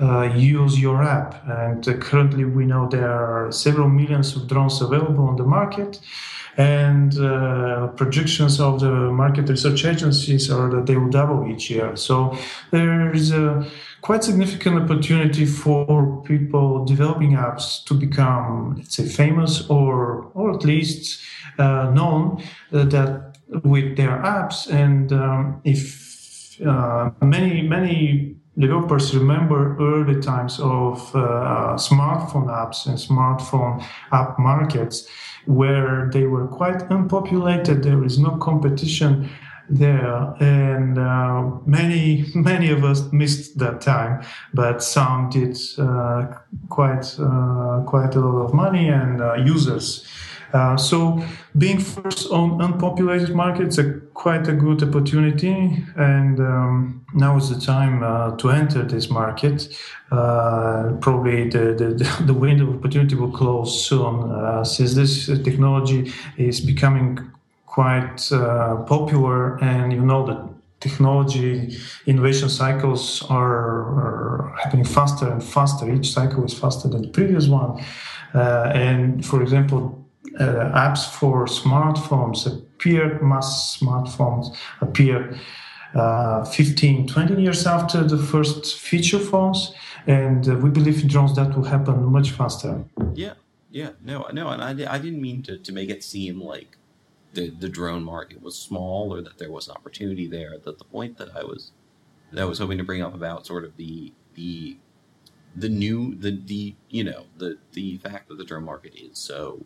uh, 0.00 0.22
use 0.34 0.78
your 0.78 1.02
app. 1.02 1.42
And 1.48 1.82
currently, 2.00 2.44
we 2.44 2.66
know 2.66 2.88
there 2.88 3.10
are 3.10 3.52
several 3.52 3.88
millions 3.88 4.36
of 4.36 4.48
drones 4.48 4.80
available 4.80 5.24
on 5.24 5.36
the 5.36 5.44
market 5.44 6.00
and 6.56 7.18
uh, 7.18 7.88
projections 7.96 8.60
of 8.60 8.80
the 8.80 8.90
market 8.90 9.48
research 9.48 9.84
agencies 9.84 10.50
are 10.50 10.70
that 10.70 10.86
they 10.86 10.96
will 10.96 11.10
double 11.10 11.50
each 11.50 11.70
year. 11.70 11.96
So 11.96 12.36
there 12.70 13.12
is 13.12 13.32
a 13.32 13.66
quite 14.02 14.22
significant 14.22 14.82
opportunity 14.82 15.46
for 15.46 16.22
people 16.24 16.84
developing 16.84 17.32
apps 17.32 17.84
to 17.86 17.94
become, 17.94 18.76
let's 18.78 18.96
say, 18.96 19.08
famous 19.08 19.68
or 19.68 20.30
or 20.34 20.54
at 20.54 20.64
least 20.64 21.20
uh, 21.58 21.90
known 21.90 22.42
uh, 22.72 22.84
that 22.84 23.38
with 23.64 23.96
their 23.96 24.18
apps. 24.22 24.70
And 24.70 25.12
um, 25.12 25.60
if 25.64 26.03
uh, 26.60 27.10
many 27.22 27.62
many 27.62 28.36
developers 28.58 29.14
remember 29.14 29.76
early 29.80 30.20
times 30.20 30.60
of 30.60 31.14
uh, 31.14 31.74
smartphone 31.76 32.46
apps 32.46 32.86
and 32.86 32.96
smartphone 32.96 33.84
app 34.12 34.38
markets 34.38 35.08
where 35.46 36.08
they 36.12 36.24
were 36.24 36.46
quite 36.46 36.82
unpopulated. 36.90 37.82
There 37.82 38.04
is 38.04 38.18
no 38.18 38.36
competition 38.36 39.28
there, 39.68 40.34
and 40.40 40.98
uh, 40.98 41.50
many 41.66 42.26
many 42.34 42.70
of 42.70 42.84
us 42.84 43.12
missed 43.12 43.58
that 43.58 43.80
time, 43.80 44.24
but 44.52 44.82
some 44.82 45.30
did 45.30 45.56
uh, 45.78 46.26
quite 46.68 47.16
uh, 47.18 47.82
quite 47.86 48.14
a 48.14 48.20
lot 48.20 48.44
of 48.44 48.54
money 48.54 48.88
and 48.88 49.20
uh, 49.20 49.34
users. 49.34 50.06
Uh, 50.54 50.76
so 50.76 51.20
being 51.58 51.80
first 51.80 52.30
on 52.30 52.60
unpopulated 52.62 53.34
markets 53.34 53.76
is 53.76 54.00
quite 54.14 54.46
a 54.46 54.52
good 54.52 54.80
opportunity, 54.84 55.84
and 55.96 56.38
um, 56.38 57.04
now 57.12 57.36
is 57.36 57.50
the 57.50 57.60
time 57.60 58.04
uh, 58.04 58.36
to 58.36 58.50
enter 58.50 58.84
this 58.84 59.10
market. 59.10 59.76
Uh, 60.12 60.92
probably 61.00 61.48
the, 61.50 61.74
the, 61.74 62.24
the 62.26 62.32
window 62.32 62.68
of 62.68 62.76
opportunity 62.76 63.16
will 63.16 63.32
close 63.32 63.84
soon, 63.84 64.30
uh, 64.30 64.62
since 64.62 64.94
this 64.94 65.26
technology 65.42 66.12
is 66.38 66.60
becoming 66.60 67.18
quite 67.66 68.30
uh, 68.30 68.76
popular, 68.86 69.56
and 69.60 69.92
you 69.92 70.00
know 70.00 70.24
that 70.24 70.48
technology 70.78 71.76
innovation 72.06 72.48
cycles 72.48 73.24
are, 73.28 73.58
are, 74.04 74.54
happening 74.62 74.84
faster 74.84 75.28
and 75.28 75.42
faster. 75.42 75.92
Each 75.92 76.12
cycle 76.12 76.44
is 76.44 76.54
faster 76.54 76.86
than 76.88 77.02
the 77.02 77.08
previous 77.08 77.48
one. 77.48 77.82
Uh, 78.32 78.70
and 78.74 79.24
for 79.26 79.42
example, 79.42 80.03
apps 80.40 81.08
for 81.08 81.46
smartphones 81.46 82.46
appeared, 82.46 83.22
mass 83.22 83.78
smartphones 83.78 84.56
appeared 84.80 85.38
uh, 85.94 86.44
15, 86.44 87.06
20 87.06 87.42
years 87.42 87.66
after 87.66 88.02
the 88.02 88.18
first 88.18 88.78
feature 88.78 89.18
phones. 89.18 89.72
And 90.06 90.48
uh, 90.48 90.56
we 90.56 90.70
believe 90.70 91.00
in 91.00 91.08
drones 91.08 91.34
that 91.36 91.56
will 91.56 91.64
happen 91.64 92.04
much 92.04 92.32
faster. 92.32 92.84
Yeah, 93.14 93.34
yeah, 93.70 93.90
no, 94.02 94.26
no, 94.32 94.48
and 94.48 94.62
I, 94.62 94.92
I 94.92 94.98
didn't 94.98 95.20
mean 95.20 95.42
to, 95.44 95.58
to 95.58 95.72
make 95.72 95.90
it 95.90 96.04
seem 96.04 96.40
like 96.40 96.76
the, 97.32 97.50
the 97.50 97.68
drone 97.68 98.04
market 98.04 98.42
was 98.42 98.56
small 98.56 99.12
or 99.12 99.22
that 99.22 99.38
there 99.38 99.50
was 99.50 99.68
an 99.68 99.74
opportunity 99.74 100.26
there. 100.26 100.58
That 100.62 100.78
the 100.78 100.84
point 100.84 101.18
that 101.18 101.34
I 101.34 101.42
was 101.42 101.72
that 102.32 102.42
I 102.42 102.44
was 102.44 102.58
hoping 102.58 102.78
to 102.78 102.84
bring 102.84 103.02
up 103.02 103.14
about 103.14 103.46
sort 103.46 103.64
of 103.64 103.76
the 103.76 104.12
the 104.34 104.76
the 105.56 105.68
new 105.68 106.14
the 106.16 106.40
the 106.44 106.74
you 106.90 107.04
know 107.04 107.26
the 107.36 107.58
the 107.72 107.98
fact 107.98 108.28
that 108.28 108.38
the 108.38 108.44
drone 108.44 108.64
market 108.64 108.94
is 108.94 109.18
so 109.18 109.64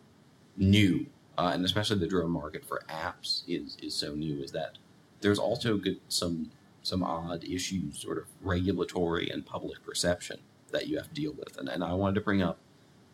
new, 0.59 1.07
uh, 1.37 1.51
and 1.53 1.65
especially 1.65 1.97
the 1.97 2.07
drone 2.07 2.31
market 2.31 2.65
for 2.65 2.83
apps 2.89 3.43
is 3.47 3.77
is 3.81 3.95
so 3.95 4.13
new, 4.13 4.41
is 4.43 4.51
that 4.51 4.77
there's 5.21 5.39
also 5.39 5.77
good, 5.77 5.99
some 6.07 6.51
some 6.83 7.03
odd 7.03 7.43
issues, 7.43 7.99
sort 7.99 8.17
of 8.17 8.25
regulatory 8.41 9.29
and 9.29 9.45
public 9.45 9.83
perception 9.83 10.39
that 10.71 10.87
you 10.87 10.97
have 10.97 11.07
to 11.09 11.13
deal 11.15 11.33
with, 11.33 11.57
and 11.57 11.69
and 11.69 11.83
I 11.83 11.93
wanted 11.93 12.15
to 12.15 12.21
bring 12.21 12.41
up 12.41 12.59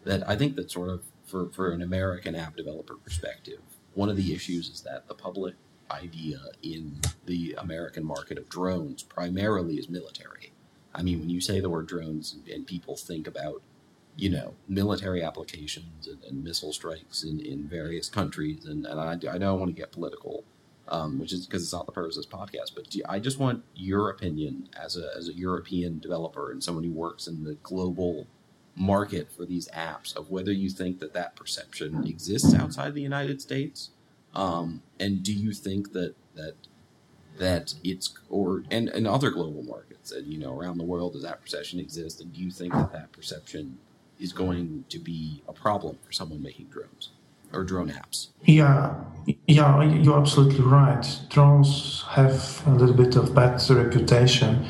that 0.03 0.27
I 0.27 0.35
think 0.35 0.55
that 0.55 0.71
sort 0.71 0.89
of 0.89 1.03
for 1.25 1.49
for 1.49 1.71
an 1.71 1.81
American 1.81 2.35
app 2.35 2.55
developer 2.55 2.95
perspective, 2.95 3.59
one 3.93 4.09
of 4.09 4.17
the 4.17 4.33
issues 4.33 4.69
is 4.69 4.81
that 4.81 5.07
the 5.07 5.15
public 5.15 5.55
idea 5.91 6.39
in 6.63 6.99
the 7.25 7.55
American 7.57 8.03
market 8.03 8.37
of 8.37 8.49
drones 8.49 9.03
primarily 9.03 9.75
is 9.75 9.89
military. 9.89 10.51
I 10.93 11.03
mean, 11.03 11.19
when 11.19 11.29
you 11.29 11.41
say 11.41 11.59
the 11.59 11.69
word 11.69 11.87
drones 11.87 12.35
and 12.51 12.65
people 12.65 12.95
think 12.95 13.27
about 13.27 13.61
you 14.17 14.29
know, 14.29 14.53
military 14.67 15.21
applications 15.21 16.07
and, 16.07 16.23
and 16.23 16.43
missile 16.43 16.71
strikes 16.71 17.23
in, 17.23 17.39
in 17.39 17.67
various 17.67 18.07
countries. 18.09 18.65
And, 18.65 18.85
and 18.85 18.99
I, 18.99 19.11
I 19.33 19.37
don't 19.37 19.59
want 19.59 19.75
to 19.75 19.81
get 19.81 19.91
political, 19.91 20.43
um, 20.87 21.19
which 21.19 21.33
is 21.33 21.45
because 21.45 21.63
it's 21.63 21.73
not 21.73 21.85
the 21.85 21.91
purpose 21.91 22.17
of 22.17 22.23
this 22.23 22.31
podcast, 22.31 22.75
but 22.75 22.95
I 23.09 23.19
just 23.19 23.39
want 23.39 23.63
your 23.75 24.09
opinion 24.09 24.69
as 24.81 24.95
a, 24.95 25.09
as 25.17 25.27
a 25.27 25.33
European 25.33 25.99
developer 25.99 26.51
and 26.51 26.63
someone 26.63 26.85
who 26.85 26.91
works 26.91 27.27
in 27.27 27.43
the 27.43 27.55
global 27.55 28.27
market 28.75 29.31
for 29.31 29.45
these 29.45 29.67
apps 29.69 30.15
of 30.15 30.29
whether 30.29 30.51
you 30.51 30.69
think 30.69 30.99
that 30.99 31.13
that 31.13 31.35
perception 31.35 32.05
exists 32.07 32.53
outside 32.53 32.93
the 32.93 33.01
United 33.01 33.41
States. 33.41 33.89
Um, 34.33 34.81
and 34.99 35.23
do 35.23 35.33
you 35.33 35.53
think 35.53 35.93
that, 35.93 36.15
that, 36.35 36.55
that 37.37 37.73
it's, 37.83 38.17
or, 38.29 38.63
and, 38.71 38.89
and 38.89 39.07
other 39.07 39.29
global 39.29 39.63
markets 39.63 40.11
that, 40.11 40.25
you 40.25 40.37
know, 40.37 40.57
around 40.57 40.77
the 40.77 40.83
world, 40.83 41.13
does 41.13 41.23
that 41.23 41.41
perception 41.41 41.79
exist? 41.79 42.21
And 42.21 42.33
do 42.33 42.41
you 42.41 42.51
think 42.51 42.73
that 42.73 42.91
that 42.91 43.11
perception 43.11 43.77
is 44.19 44.33
going 44.33 44.85
to 44.89 44.99
be 44.99 45.43
a 45.47 45.53
problem 45.53 45.97
for 46.05 46.11
someone 46.11 46.41
making 46.41 46.67
drones 46.67 47.11
or 47.53 47.63
drone 47.63 47.89
apps. 47.89 48.27
Yeah, 48.43 48.95
yeah, 49.47 49.83
you're 49.83 50.19
absolutely 50.19 50.61
right. 50.61 51.05
Drones 51.29 52.03
have 52.09 52.61
a 52.67 52.71
little 52.71 52.95
bit 52.95 53.15
of 53.15 53.33
bad 53.33 53.61
reputation, 53.69 54.65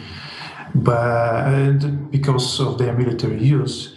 but 0.74 2.12
because 2.12 2.60
of 2.60 2.78
their 2.78 2.94
military 2.94 3.44
use. 3.44 3.96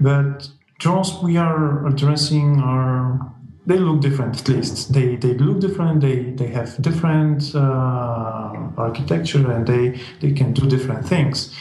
But 0.00 0.48
drones 0.78 1.14
we 1.22 1.36
are 1.36 1.86
addressing 1.86 2.60
are 2.60 3.32
they 3.66 3.78
look 3.78 4.00
different 4.00 4.40
at 4.40 4.48
least 4.48 4.92
they 4.92 5.16
they 5.16 5.34
look 5.34 5.60
different 5.60 6.00
they 6.00 6.30
they 6.40 6.48
have 6.48 6.80
different 6.80 7.54
uh, 7.54 8.52
architecture 8.76 9.50
and 9.50 9.66
they 9.66 9.98
they 10.20 10.32
can 10.32 10.52
do 10.52 10.68
different 10.68 11.06
things 11.06 11.54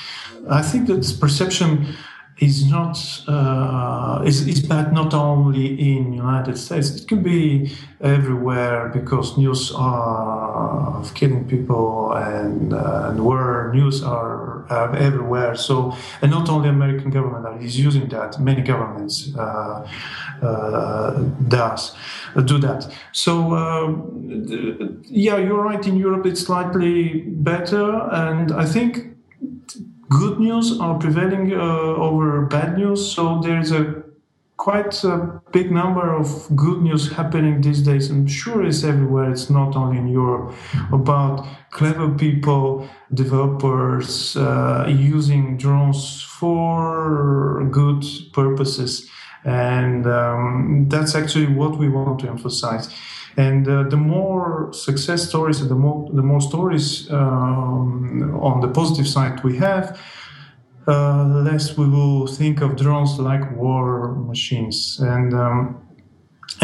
i 0.49 0.61
think 0.61 0.87
that 0.87 1.17
perception 1.19 1.87
is 2.39 2.69
not 2.69 2.97
uh, 3.27 4.21
is, 4.25 4.45
is 4.45 4.61
bad 4.61 4.91
not 4.91 5.13
only 5.13 5.67
in 5.95 6.11
United 6.11 6.57
States. 6.57 6.89
It 6.89 7.07
can 7.07 7.23
be 7.23 7.71
everywhere 8.01 8.89
because 8.89 9.37
news 9.37 9.71
are 9.73 10.99
of 10.99 11.13
killing 11.13 11.47
people 11.47 12.11
and 12.13 12.73
uh, 12.73 13.07
and 13.09 13.23
war 13.23 13.71
news 13.73 14.03
are, 14.03 14.65
everywhere. 14.95 15.55
So 15.55 15.95
and 16.21 16.31
not 16.31 16.49
only 16.49 16.67
American 16.67 17.09
government 17.09 17.63
is 17.63 17.79
using 17.79 18.09
that. 18.09 18.39
Many 18.39 18.61
governments 18.61 19.33
uh, 19.37 19.87
uh 20.41 21.11
does 21.47 21.95
do 22.45 22.57
that. 22.57 22.91
So 23.13 23.53
uh, 23.53 23.93
yeah, 25.03 25.37
you're 25.37 25.63
right. 25.63 25.85
In 25.87 25.95
Europe, 25.95 26.25
it's 26.25 26.41
slightly 26.41 27.21
better, 27.21 28.09
and 28.11 28.51
I 28.51 28.65
think 28.65 29.14
good 30.09 30.39
news 30.39 30.79
are 30.79 30.97
prevailing 30.97 31.53
uh, 31.53 31.57
over 31.57 32.45
bad 32.45 32.77
news. 32.77 33.11
So 33.11 33.39
there 33.41 33.59
is 33.59 33.71
a 33.71 34.03
quite 34.57 35.03
a 35.03 35.41
big 35.51 35.71
number 35.71 36.13
of 36.13 36.47
good 36.55 36.81
news 36.81 37.11
happening 37.11 37.61
these 37.61 37.81
days. 37.81 38.09
I'm 38.09 38.25
sure 38.25 38.65
it's 38.65 38.83
everywhere. 38.83 39.29
It's 39.31 39.49
not 39.49 39.75
only 39.75 39.97
in 39.97 40.07
Europe 40.07 40.55
about 40.91 41.45
clever 41.71 42.09
people, 42.09 42.87
developers 43.13 44.35
uh, 44.37 44.85
using 44.87 45.57
drones 45.57 46.21
for 46.21 47.67
good 47.71 48.05
purposes. 48.33 49.09
And 49.43 50.07
um, 50.07 50.87
that's 50.89 51.13
actually 51.15 51.47
what 51.47 51.77
we 51.77 51.89
want 51.89 52.19
to 52.21 52.29
emphasize. 52.29 52.89
And 53.37 53.67
uh, 53.67 53.83
the 53.83 53.97
more 53.97 54.71
success 54.71 55.27
stories 55.27 55.59
and 55.59 55.69
the 55.69 55.75
more 55.75 56.09
the 56.13 56.23
more 56.23 56.39
stories 56.39 57.11
um, 57.11 58.39
on 58.41 58.61
the 58.61 58.69
positive 58.69 59.07
side 59.07 59.43
we 59.43 59.57
have, 59.57 59.99
uh, 60.87 61.25
less 61.25 61.77
we 61.77 61.89
will 61.89 62.27
think 62.27 62.61
of 62.61 62.77
drones 62.77 63.19
like 63.19 63.51
war 63.57 64.15
machines. 64.15 64.99
And 65.01 65.33
um, 65.33 65.84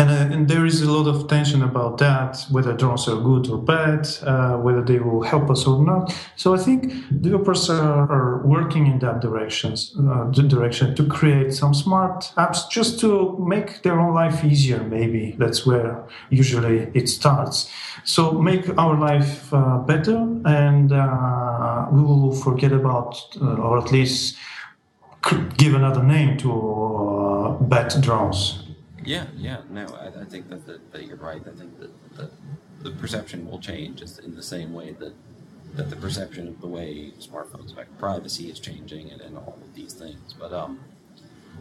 and, 0.01 0.09
uh, 0.09 0.35
and, 0.35 0.47
there 0.47 0.65
is 0.65 0.81
a 0.81 0.91
lot 0.91 1.07
of 1.07 1.27
tension 1.27 1.61
about 1.61 1.99
that, 1.99 2.45
whether 2.49 2.73
drones 2.73 3.07
are 3.07 3.21
good 3.21 3.47
or 3.49 3.59
bad, 3.59 4.07
uh, 4.23 4.57
whether 4.57 4.81
they 4.81 4.99
will 4.99 5.21
help 5.21 5.49
us 5.51 5.67
or 5.67 5.83
not. 5.83 6.13
So 6.35 6.55
I 6.55 6.57
think 6.57 6.91
developers 7.21 7.69
are, 7.69 8.11
are 8.11 8.41
working 8.45 8.87
in 8.87 8.97
that 8.99 9.21
directions, 9.21 9.95
uh, 9.99 10.23
direction 10.25 10.95
to 10.95 11.05
create 11.05 11.53
some 11.53 11.73
smart 11.73 12.31
apps 12.35 12.69
just 12.69 12.99
to 13.01 13.37
make 13.47 13.83
their 13.83 13.99
own 13.99 14.13
life 14.15 14.43
easier. 14.43 14.83
Maybe 14.83 15.35
that's 15.37 15.65
where 15.65 16.03
usually 16.29 16.89
it 16.93 17.07
starts. 17.07 17.69
So 18.03 18.31
make 18.31 18.75
our 18.77 18.97
life 18.99 19.53
uh, 19.53 19.77
better, 19.79 20.17
and 20.45 20.91
uh, 20.91 21.87
we 21.91 22.01
will 22.01 22.33
forget 22.33 22.71
about, 22.71 23.15
uh, 23.39 23.55
or 23.55 23.77
at 23.77 23.91
least 23.91 24.37
give 25.57 25.75
another 25.75 26.01
name 26.01 26.37
to 26.39 27.57
bad 27.61 27.93
drones. 28.01 28.70
Yeah, 29.03 29.27
yeah, 29.35 29.61
no, 29.69 29.87
I, 29.87 30.21
I 30.21 30.25
think 30.25 30.49
that, 30.49 30.65
that, 30.67 30.91
that, 30.91 31.05
you're 31.05 31.17
right. 31.17 31.41
I 31.41 31.57
think 31.57 31.79
that, 31.79 32.17
that 32.17 32.31
the 32.81 32.91
perception 32.91 33.49
will 33.49 33.59
change 33.59 34.01
in 34.01 34.35
the 34.35 34.43
same 34.43 34.73
way 34.73 34.91
that 34.93 35.13
that 35.73 35.89
the 35.89 35.95
perception 35.95 36.49
of 36.49 36.59
the 36.59 36.67
way 36.67 37.13
smartphones 37.19 37.71
affect 37.71 37.97
privacy 37.97 38.49
is 38.49 38.59
changing 38.59 39.09
and, 39.09 39.21
and 39.21 39.37
all 39.37 39.57
of 39.61 39.73
these 39.73 39.93
things. 39.93 40.33
But 40.37 40.51
um, 40.53 40.81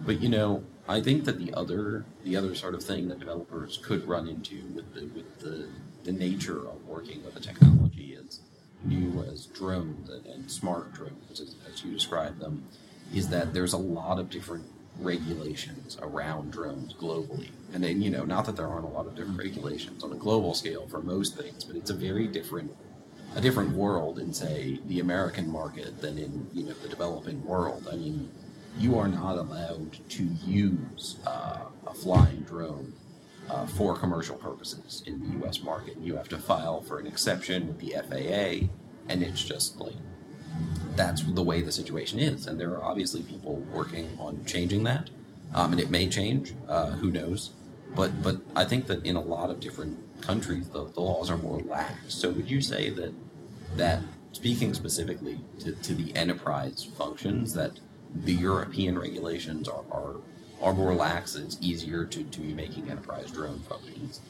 but 0.04 0.20
you 0.20 0.28
know, 0.28 0.64
I 0.88 1.00
think 1.00 1.24
that 1.24 1.38
the 1.38 1.54
other 1.54 2.04
the 2.24 2.36
other 2.36 2.54
sort 2.54 2.74
of 2.74 2.82
thing 2.82 3.08
that 3.08 3.20
developers 3.20 3.78
could 3.82 4.06
run 4.06 4.28
into 4.28 4.62
with 4.74 4.94
the 4.94 5.02
with 5.14 5.38
the 5.38 5.68
the 6.04 6.12
nature 6.12 6.58
of 6.58 6.84
working 6.86 7.22
with 7.24 7.34
the 7.34 7.40
technology 7.40 8.14
is 8.14 8.40
new 8.84 9.22
as 9.30 9.46
drones 9.46 10.08
and, 10.08 10.24
and 10.26 10.50
smart 10.50 10.92
drones, 10.94 11.40
as, 11.40 11.54
as 11.70 11.84
you 11.84 11.92
describe 11.92 12.38
them, 12.38 12.64
is 13.14 13.28
that 13.28 13.52
there's 13.52 13.74
a 13.74 13.78
lot 13.78 14.18
of 14.18 14.30
different 14.30 14.64
regulations 15.00 15.98
around 16.02 16.52
drones 16.52 16.94
globally. 16.94 17.50
And 17.72 17.82
then, 17.82 18.02
you 18.02 18.10
know, 18.10 18.24
not 18.24 18.46
that 18.46 18.56
there 18.56 18.66
aren't 18.66 18.84
a 18.84 18.88
lot 18.88 19.06
of 19.06 19.14
different 19.14 19.38
regulations 19.38 20.02
on 20.02 20.12
a 20.12 20.16
global 20.16 20.54
scale 20.54 20.86
for 20.88 21.00
most 21.02 21.36
things, 21.36 21.64
but 21.64 21.76
it's 21.76 21.90
a 21.90 21.94
very 21.94 22.26
different 22.26 22.76
a 23.36 23.40
different 23.40 23.70
world 23.76 24.18
in 24.18 24.32
say 24.32 24.80
the 24.86 24.98
American 24.98 25.48
market 25.48 26.00
than 26.00 26.18
in, 26.18 26.48
you 26.52 26.64
know, 26.64 26.72
the 26.82 26.88
developing 26.88 27.44
world. 27.44 27.86
I 27.90 27.94
mean, 27.94 28.28
you 28.76 28.98
are 28.98 29.08
not 29.08 29.36
allowed 29.36 29.98
to 30.10 30.24
use 30.44 31.16
uh, 31.26 31.60
a 31.86 31.94
flying 31.94 32.40
drone 32.40 32.92
uh, 33.48 33.66
for 33.66 33.96
commercial 33.96 34.36
purposes 34.36 35.02
in 35.06 35.20
the 35.20 35.46
US 35.46 35.62
market. 35.62 35.96
You 36.00 36.16
have 36.16 36.28
to 36.30 36.38
file 36.38 36.80
for 36.80 36.98
an 36.98 37.06
exception 37.06 37.68
with 37.68 37.78
the 37.78 37.94
FAA, 38.08 38.68
and 39.08 39.22
it's 39.22 39.42
just 39.42 39.80
like 39.80 39.94
that's 40.96 41.22
the 41.22 41.42
way 41.42 41.62
the 41.62 41.72
situation 41.72 42.18
is. 42.18 42.46
And 42.46 42.60
there 42.60 42.70
are 42.74 42.84
obviously 42.84 43.22
people 43.22 43.56
working 43.72 44.16
on 44.18 44.44
changing 44.44 44.84
that. 44.84 45.10
Um, 45.54 45.72
and 45.72 45.80
it 45.80 45.90
may 45.90 46.08
change, 46.08 46.54
uh, 46.68 46.90
who 46.92 47.10
knows? 47.10 47.50
But, 47.94 48.22
but 48.22 48.36
I 48.54 48.64
think 48.64 48.86
that 48.86 49.04
in 49.04 49.16
a 49.16 49.20
lot 49.20 49.50
of 49.50 49.58
different 49.60 49.98
countries, 50.20 50.68
the, 50.68 50.84
the 50.84 51.00
laws 51.00 51.30
are 51.30 51.38
more 51.38 51.60
lax. 51.60 52.14
So 52.14 52.30
would 52.30 52.48
you 52.48 52.60
say 52.60 52.90
that, 52.90 53.12
that 53.76 54.00
speaking 54.32 54.74
specifically 54.74 55.40
to, 55.60 55.72
to 55.72 55.94
the 55.94 56.14
enterprise 56.14 56.86
functions, 56.96 57.52
that 57.54 57.80
the 58.14 58.34
European 58.34 58.98
regulations 58.98 59.68
are, 59.68 59.84
are, 59.90 60.16
are 60.62 60.72
more 60.72 60.94
lax 60.94 61.34
and 61.34 61.46
it's 61.46 61.58
easier 61.60 62.04
to, 62.04 62.22
to 62.22 62.40
be 62.40 62.52
making 62.52 62.90
enterprise 62.90 63.30
drone 63.30 63.58
functions 63.60 64.20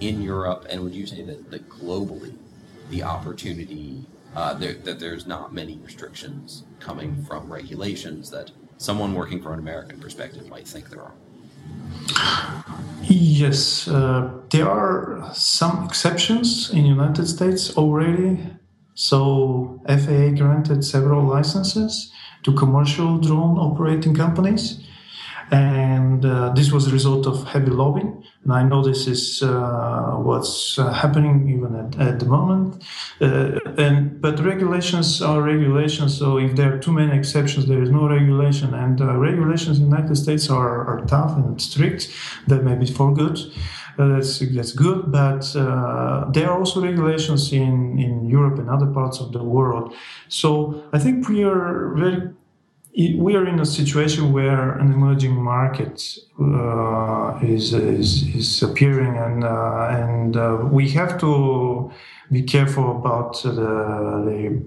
in 0.00 0.22
Europe? 0.22 0.66
And 0.70 0.82
would 0.82 0.94
you 0.94 1.06
say 1.06 1.22
that, 1.22 1.50
that 1.50 1.68
globally, 1.68 2.34
the 2.88 3.02
opportunity 3.02 4.06
uh, 4.34 4.54
there, 4.54 4.74
that 4.74 5.00
there's 5.00 5.26
not 5.26 5.52
many 5.52 5.78
restrictions 5.78 6.64
coming 6.78 7.22
from 7.24 7.52
regulations 7.52 8.30
that 8.30 8.50
someone 8.78 9.14
working 9.14 9.42
from 9.42 9.54
an 9.54 9.58
American 9.58 10.00
perspective 10.00 10.48
might 10.48 10.66
think 10.66 10.88
there 10.90 11.02
are. 11.02 11.14
Yes, 13.02 13.88
uh, 13.88 14.30
there 14.50 14.68
are 14.68 15.30
some 15.34 15.84
exceptions 15.84 16.70
in 16.70 16.82
the 16.82 16.88
United 16.88 17.26
States 17.26 17.76
already. 17.76 18.46
So 18.94 19.80
FAA 19.86 20.30
granted 20.36 20.84
several 20.84 21.24
licenses 21.24 22.12
to 22.42 22.52
commercial 22.52 23.18
drone 23.18 23.58
operating 23.58 24.14
companies 24.14 24.86
and 25.50 26.24
uh, 26.24 26.50
this 26.50 26.70
was 26.70 26.86
a 26.86 26.92
result 26.92 27.26
of 27.26 27.44
heavy 27.44 27.70
lobbying. 27.70 28.24
And 28.44 28.52
I 28.52 28.62
know 28.62 28.82
this 28.82 29.06
is 29.06 29.42
uh, 29.42 30.12
what's 30.18 30.78
uh, 30.78 30.92
happening 30.92 31.48
even 31.48 31.74
at, 31.74 32.00
at 32.00 32.20
the 32.20 32.26
moment. 32.26 32.82
Uh, 33.20 33.58
and 33.76 34.20
but 34.20 34.38
regulations 34.40 35.20
are 35.20 35.42
regulations. 35.42 36.16
So 36.16 36.38
if 36.38 36.54
there 36.54 36.72
are 36.72 36.78
too 36.78 36.92
many 36.92 37.16
exceptions, 37.16 37.66
there 37.66 37.82
is 37.82 37.90
no 37.90 38.08
regulation. 38.08 38.74
And 38.74 39.00
uh, 39.00 39.16
regulations 39.16 39.78
in 39.78 39.90
the 39.90 39.96
United 39.96 40.16
States 40.16 40.48
are, 40.48 40.86
are 40.86 41.04
tough 41.06 41.36
and 41.36 41.60
strict. 41.60 42.08
That 42.46 42.62
may 42.62 42.76
be 42.76 42.86
for 42.86 43.12
good. 43.12 43.38
Uh, 43.98 44.06
that's 44.08 44.38
that's 44.38 44.72
good, 44.72 45.10
but 45.10 45.42
there 46.32 46.48
are 46.48 46.58
also 46.58 46.80
regulations 46.80 47.52
in 47.52 47.98
in 47.98 48.30
Europe 48.30 48.58
and 48.58 48.70
other 48.70 48.86
parts 48.86 49.20
of 49.20 49.32
the 49.32 49.42
world. 49.42 49.92
So 50.28 50.84
I 50.92 50.98
think 51.00 51.28
we 51.28 51.42
are 51.44 51.92
very 51.96 52.30
we 52.96 53.36
are 53.36 53.46
in 53.46 53.60
a 53.60 53.66
situation 53.66 54.32
where 54.32 54.72
an 54.72 54.92
emerging 54.92 55.34
market 55.34 56.18
uh, 56.40 57.38
is, 57.42 57.72
is, 57.72 58.22
is 58.34 58.62
appearing, 58.62 59.16
and 59.16 59.44
uh, 59.44 59.88
and 59.90 60.36
uh, 60.36 60.58
we 60.70 60.88
have 60.90 61.18
to 61.20 61.92
be 62.32 62.42
careful 62.42 62.96
about 62.96 63.42
the, 63.42 63.50
the 63.52 64.62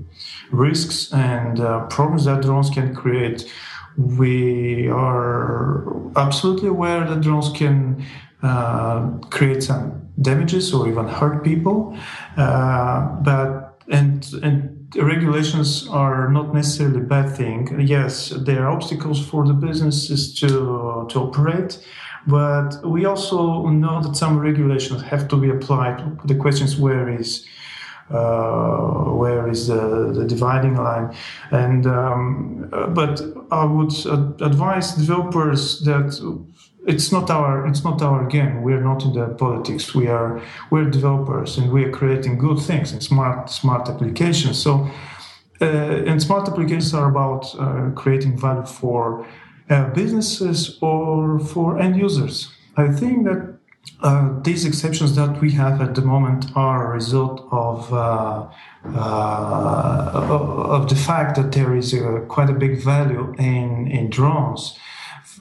risks 0.52 1.12
and 1.14 1.60
uh, 1.60 1.86
problems 1.88 2.26
that 2.26 2.42
drones 2.42 2.70
can 2.70 2.96
create. 2.96 3.52
We 3.98 4.88
are 4.88 5.86
absolutely 6.18 6.70
aware 6.70 7.06
that 7.06 7.22
drones 7.22 7.50
can 7.50 8.06
uh, 8.42 9.18
create 9.30 9.64
some 9.64 10.10
damages 10.22 10.74
or 10.74 10.88
even 10.88 11.08
hurt 11.08 11.44
people, 11.44 11.98
uh, 12.38 13.02
but 13.22 13.82
and 13.90 14.26
and 14.42 14.73
regulations 14.96 15.88
are 15.90 16.30
not 16.30 16.54
necessarily 16.54 17.00
a 17.00 17.04
bad 17.04 17.36
thing. 17.36 17.80
Yes, 17.80 18.30
there 18.30 18.66
are 18.66 18.72
obstacles 18.72 19.26
for 19.26 19.46
the 19.46 19.54
businesses 19.54 20.34
to 20.40 21.06
to 21.10 21.20
operate, 21.20 21.80
but 22.28 22.84
we 22.84 23.06
also 23.06 23.68
know 23.68 24.02
that 24.02 24.16
some 24.16 24.40
regulations 24.40 25.02
have 25.04 25.28
to 25.28 25.38
be 25.38 25.50
applied. 25.50 25.98
The 26.26 26.36
question 26.36 26.68
is 26.68 26.78
where 26.78 27.10
is 27.10 27.46
uh, 28.10 29.12
where 29.16 29.50
is 29.50 29.68
the, 29.68 30.12
the, 30.14 30.26
dividing 30.26 30.76
line? 30.76 31.16
And 31.52 31.88
um, 31.88 32.70
but 32.94 33.22
I 33.52 33.66
would 33.66 33.94
advise 34.42 34.94
developers 34.94 35.80
that 35.82 36.20
it's 36.86 37.12
not 37.12 37.30
our 37.30 37.66
it's 37.68 37.84
not 37.84 38.02
our 38.02 38.26
game. 38.26 38.62
We're 38.62 38.82
not 38.82 39.04
in 39.04 39.14
the 39.14 39.28
politics. 39.28 39.96
We 39.96 40.08
are 40.08 40.42
we're 40.70 40.90
developers 40.90 41.58
and 41.58 41.72
we're 41.72 41.92
creating 41.92 42.38
good 42.38 42.60
things 42.60 42.92
and 42.92 43.02
smart 43.02 43.50
smart 43.50 43.90
applications. 43.90 44.62
So 44.62 44.90
uh, 45.62 45.66
and 46.10 46.22
smart 46.22 46.48
applications 46.48 46.94
are 46.94 47.10
about 47.10 47.56
uh, 47.58 47.92
creating 47.96 48.38
value 48.38 48.66
for 48.66 49.26
uh, 49.70 49.90
businesses 49.92 50.78
or 50.82 51.40
for 51.40 51.80
end 51.80 51.96
users. 51.96 52.52
I 52.76 52.90
think 52.90 53.26
that 53.26 53.58
uh, 54.02 54.42
these 54.42 54.66
exceptions 54.66 55.16
that 55.16 55.40
we 55.40 55.52
have 55.52 55.80
at 55.82 55.96
the 55.96 56.02
moment 56.02 56.46
are 56.56 56.92
a 56.92 56.96
result 56.96 57.48
of 57.52 57.94
uh, 57.94 58.48
uh, 58.86 60.12
of 60.14 60.90
the 60.90 60.96
fact 60.96 61.38
that 61.38 61.52
there 61.54 61.76
is 61.76 61.96
quite 62.28 62.50
a 62.50 62.54
big 62.54 62.84
value 62.84 63.34
in 63.38 63.88
in 63.88 64.10
drones. 64.10 64.78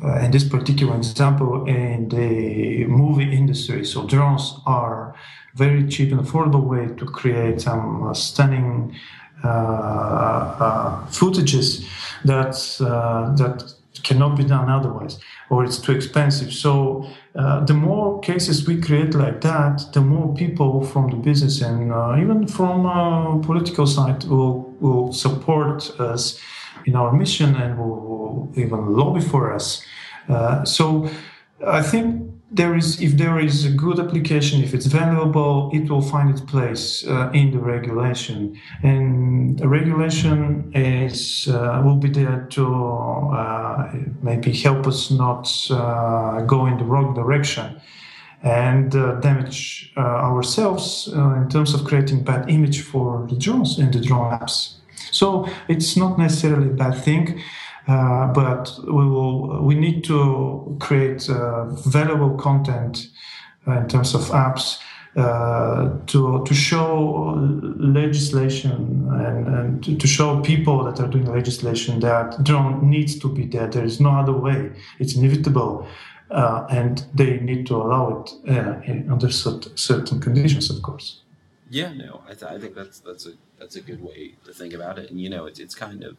Uh, 0.02 0.18
in 0.20 0.30
this 0.30 0.44
particular 0.44 0.96
example, 0.96 1.66
in 1.66 2.08
the 2.08 2.84
movie 2.86 3.30
industry, 3.36 3.84
so 3.84 4.06
drones 4.06 4.54
are 4.64 5.14
very 5.54 5.86
cheap 5.86 6.10
and 6.12 6.20
affordable 6.20 6.64
way 6.64 6.86
to 6.96 7.04
create 7.04 7.60
some 7.60 8.08
uh, 8.08 8.14
stunning 8.14 8.94
uh, 9.44 11.04
footages 11.08 11.84
that 12.24 12.52
that 13.36 13.74
cannot 14.02 14.36
be 14.36 14.44
done 14.44 14.68
otherwise, 14.68 15.18
or 15.50 15.64
it's 15.64 15.78
too 15.78 15.92
expensive. 15.92 16.52
So 16.52 17.06
uh, 17.34 17.64
the 17.64 17.74
more 17.74 18.20
cases 18.20 18.66
we 18.66 18.80
create 18.80 19.14
like 19.14 19.40
that, 19.42 19.92
the 19.92 20.00
more 20.00 20.34
people 20.34 20.84
from 20.84 21.10
the 21.10 21.16
business 21.16 21.60
and 21.60 21.92
uh, 21.92 22.16
even 22.18 22.46
from 22.46 22.86
uh, 22.86 23.38
political 23.38 23.86
side 23.86 24.24
will, 24.24 24.74
will 24.80 25.12
support 25.12 25.98
us 26.00 26.40
in 26.86 26.96
our 26.96 27.12
mission 27.12 27.54
and 27.56 27.78
will, 27.78 28.00
will 28.00 28.52
even 28.56 28.92
lobby 28.92 29.20
for 29.20 29.52
us. 29.52 29.84
Uh, 30.28 30.64
so 30.64 31.08
I 31.66 31.82
think 31.82 32.32
there 32.52 32.76
is 32.76 33.00
if 33.00 33.16
there 33.16 33.38
is 33.40 33.64
a 33.64 33.70
good 33.70 33.98
application 33.98 34.62
if 34.62 34.74
it's 34.74 34.86
valuable 34.86 35.70
it 35.72 35.88
will 35.88 36.02
find 36.02 36.28
its 36.28 36.42
place 36.42 37.06
uh, 37.06 37.30
in 37.32 37.50
the 37.50 37.58
regulation 37.58 38.60
and 38.82 39.58
the 39.58 39.66
regulation 39.66 40.70
is 40.74 41.48
uh, 41.48 41.80
will 41.82 41.96
be 41.96 42.10
there 42.10 42.46
to 42.50 42.66
uh, 43.34 43.90
maybe 44.22 44.52
help 44.52 44.86
us 44.86 45.10
not 45.10 45.48
uh, 45.70 46.42
go 46.42 46.66
in 46.66 46.76
the 46.76 46.84
wrong 46.84 47.14
direction 47.14 47.80
and 48.42 48.94
uh, 48.96 49.14
damage 49.20 49.90
uh, 49.96 50.00
ourselves 50.00 51.08
in 51.08 51.48
terms 51.48 51.72
of 51.72 51.84
creating 51.84 52.22
bad 52.22 52.50
image 52.50 52.82
for 52.82 53.26
the 53.30 53.36
drones 53.36 53.78
and 53.78 53.94
the 53.94 54.00
drone 54.00 54.30
apps 54.38 54.74
so 55.10 55.46
it's 55.68 55.96
not 55.96 56.18
necessarily 56.18 56.68
a 56.68 56.76
bad 56.84 56.94
thing 56.94 57.40
uh, 57.88 58.28
but 58.28 58.78
we 58.84 58.92
will 59.08 59.62
we 59.62 59.74
need 59.74 60.04
to 60.04 60.76
create 60.80 61.28
uh, 61.28 61.64
valuable 61.64 62.36
content 62.36 63.08
uh, 63.66 63.72
in 63.72 63.88
terms 63.88 64.14
of 64.14 64.22
apps 64.30 64.78
uh, 65.16 65.90
to 66.06 66.42
to 66.44 66.54
show 66.54 67.34
legislation 67.76 69.08
and, 69.12 69.46
and 69.46 70.00
to, 70.00 70.06
show 70.06 70.40
people 70.40 70.84
that 70.84 71.00
are 71.00 71.08
doing 71.08 71.26
legislation 71.26 72.00
that 72.00 72.42
drone 72.42 72.88
needs 72.88 73.18
to 73.18 73.28
be 73.28 73.44
there. 73.44 73.66
There 73.66 73.84
is 73.84 74.00
no 74.00 74.10
other 74.10 74.32
way. 74.32 74.70
It's 74.98 75.14
inevitable. 75.14 75.86
Uh, 76.30 76.66
and 76.70 77.04
they 77.12 77.40
need 77.40 77.66
to 77.66 77.76
allow 77.76 78.24
it 78.24 78.30
uh, 78.48 79.12
under 79.12 79.30
certain 79.30 80.18
conditions, 80.18 80.70
of 80.70 80.80
course. 80.80 81.21
Yeah, 81.72 81.94
no, 81.94 82.20
I, 82.28 82.34
th- 82.34 82.52
I 82.52 82.58
think 82.58 82.74
that's 82.74 82.98
that's 82.98 83.26
a 83.26 83.32
that's 83.58 83.76
a 83.76 83.80
good 83.80 84.02
way 84.02 84.34
to 84.44 84.52
think 84.52 84.74
about 84.74 84.98
it, 84.98 85.10
and 85.10 85.18
you 85.18 85.30
know, 85.30 85.46
it's 85.46 85.58
it's 85.58 85.74
kind 85.74 86.04
of 86.04 86.18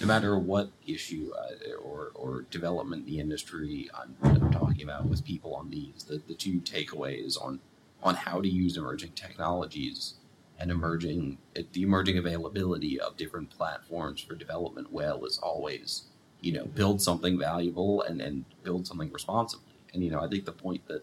no 0.00 0.06
matter 0.06 0.38
what 0.38 0.70
issue 0.86 1.32
uh, 1.36 1.74
or, 1.82 2.12
or 2.14 2.42
development 2.50 3.06
in 3.06 3.14
the 3.14 3.20
industry 3.20 3.90
I'm, 3.92 4.16
I'm, 4.22 4.52
talking 4.52 4.82
about 4.84 5.06
with 5.06 5.24
people 5.24 5.54
on 5.54 5.70
these, 5.70 6.04
the, 6.08 6.20
the 6.28 6.34
two 6.34 6.60
takeaways 6.60 7.40
on 7.42 7.58
on 8.04 8.14
how 8.14 8.40
to 8.40 8.48
use 8.48 8.76
emerging 8.76 9.12
technologies 9.16 10.14
and 10.60 10.70
emerging 10.70 11.38
the 11.72 11.82
emerging 11.82 12.16
availability 12.18 13.00
of 13.00 13.16
different 13.16 13.50
platforms 13.50 14.20
for 14.20 14.36
development 14.36 14.92
well 14.92 15.24
is 15.24 15.38
always 15.38 16.04
you 16.40 16.52
know 16.52 16.66
build 16.66 17.02
something 17.02 17.36
valuable 17.36 18.00
and, 18.02 18.20
and 18.20 18.44
build 18.62 18.86
something 18.86 19.10
responsibly. 19.10 19.74
And 19.92 20.04
you 20.04 20.10
know 20.12 20.20
i 20.20 20.28
think 20.28 20.44
the 20.44 20.52
point 20.52 20.86
that 20.86 21.02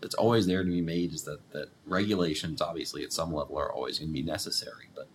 that's 0.00 0.14
always 0.14 0.46
there 0.46 0.62
to 0.62 0.70
be 0.70 0.80
made 0.80 1.12
is 1.12 1.24
that 1.24 1.50
that 1.52 1.68
regulations 1.86 2.60
obviously 2.60 3.02
at 3.02 3.12
some 3.12 3.32
level 3.32 3.58
are 3.58 3.72
always 3.72 3.98
going 3.98 4.08
to 4.08 4.12
be 4.12 4.22
necessary 4.22 4.88
but 4.94 5.08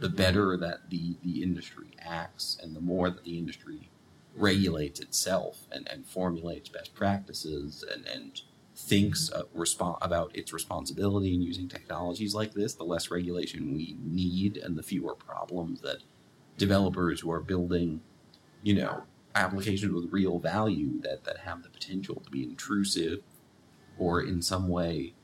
the 0.00 0.08
better 0.08 0.56
that 0.56 0.88
the, 0.88 1.16
the 1.22 1.42
industry 1.42 1.88
acts 2.00 2.58
and 2.62 2.74
the 2.74 2.80
more 2.80 3.10
that 3.10 3.24
the 3.24 3.38
industry 3.38 3.90
regulates 4.34 4.98
itself 4.98 5.66
and, 5.70 5.86
and 5.88 6.06
formulates 6.06 6.68
best 6.70 6.94
practices 6.94 7.84
and, 7.92 8.06
and 8.06 8.40
thinks 8.74 9.30
uh, 9.32 9.42
resp- 9.54 9.98
about 10.00 10.34
its 10.34 10.52
responsibility 10.52 11.34
in 11.34 11.42
using 11.42 11.68
technologies 11.68 12.34
like 12.34 12.54
this, 12.54 12.74
the 12.74 12.84
less 12.84 13.10
regulation 13.10 13.74
we 13.74 13.96
need 14.02 14.56
and 14.56 14.76
the 14.76 14.82
fewer 14.82 15.14
problems 15.14 15.82
that 15.82 15.98
developers 16.56 17.20
who 17.20 17.30
are 17.30 17.40
building, 17.40 18.00
you 18.62 18.74
know, 18.74 19.02
applications 19.34 19.92
with 19.92 20.10
real 20.10 20.38
value 20.38 21.00
that, 21.02 21.24
that 21.24 21.38
have 21.38 21.62
the 21.62 21.68
potential 21.68 22.16
to 22.24 22.30
be 22.30 22.42
intrusive 22.42 23.20
or 24.00 24.20
in 24.20 24.42
some 24.42 24.66
way 24.66 25.14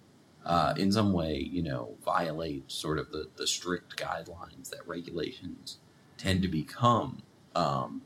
uh, 0.46 0.74
in 0.76 0.92
some 0.92 1.12
way, 1.12 1.36
you 1.36 1.60
know, 1.60 1.96
violate 2.04 2.70
sort 2.70 3.00
of 3.00 3.10
the, 3.10 3.28
the 3.36 3.48
strict 3.48 3.96
guidelines 3.96 4.70
that 4.70 4.86
regulations 4.86 5.78
tend 6.16 6.40
to 6.42 6.48
become. 6.48 7.20
Um, 7.56 8.02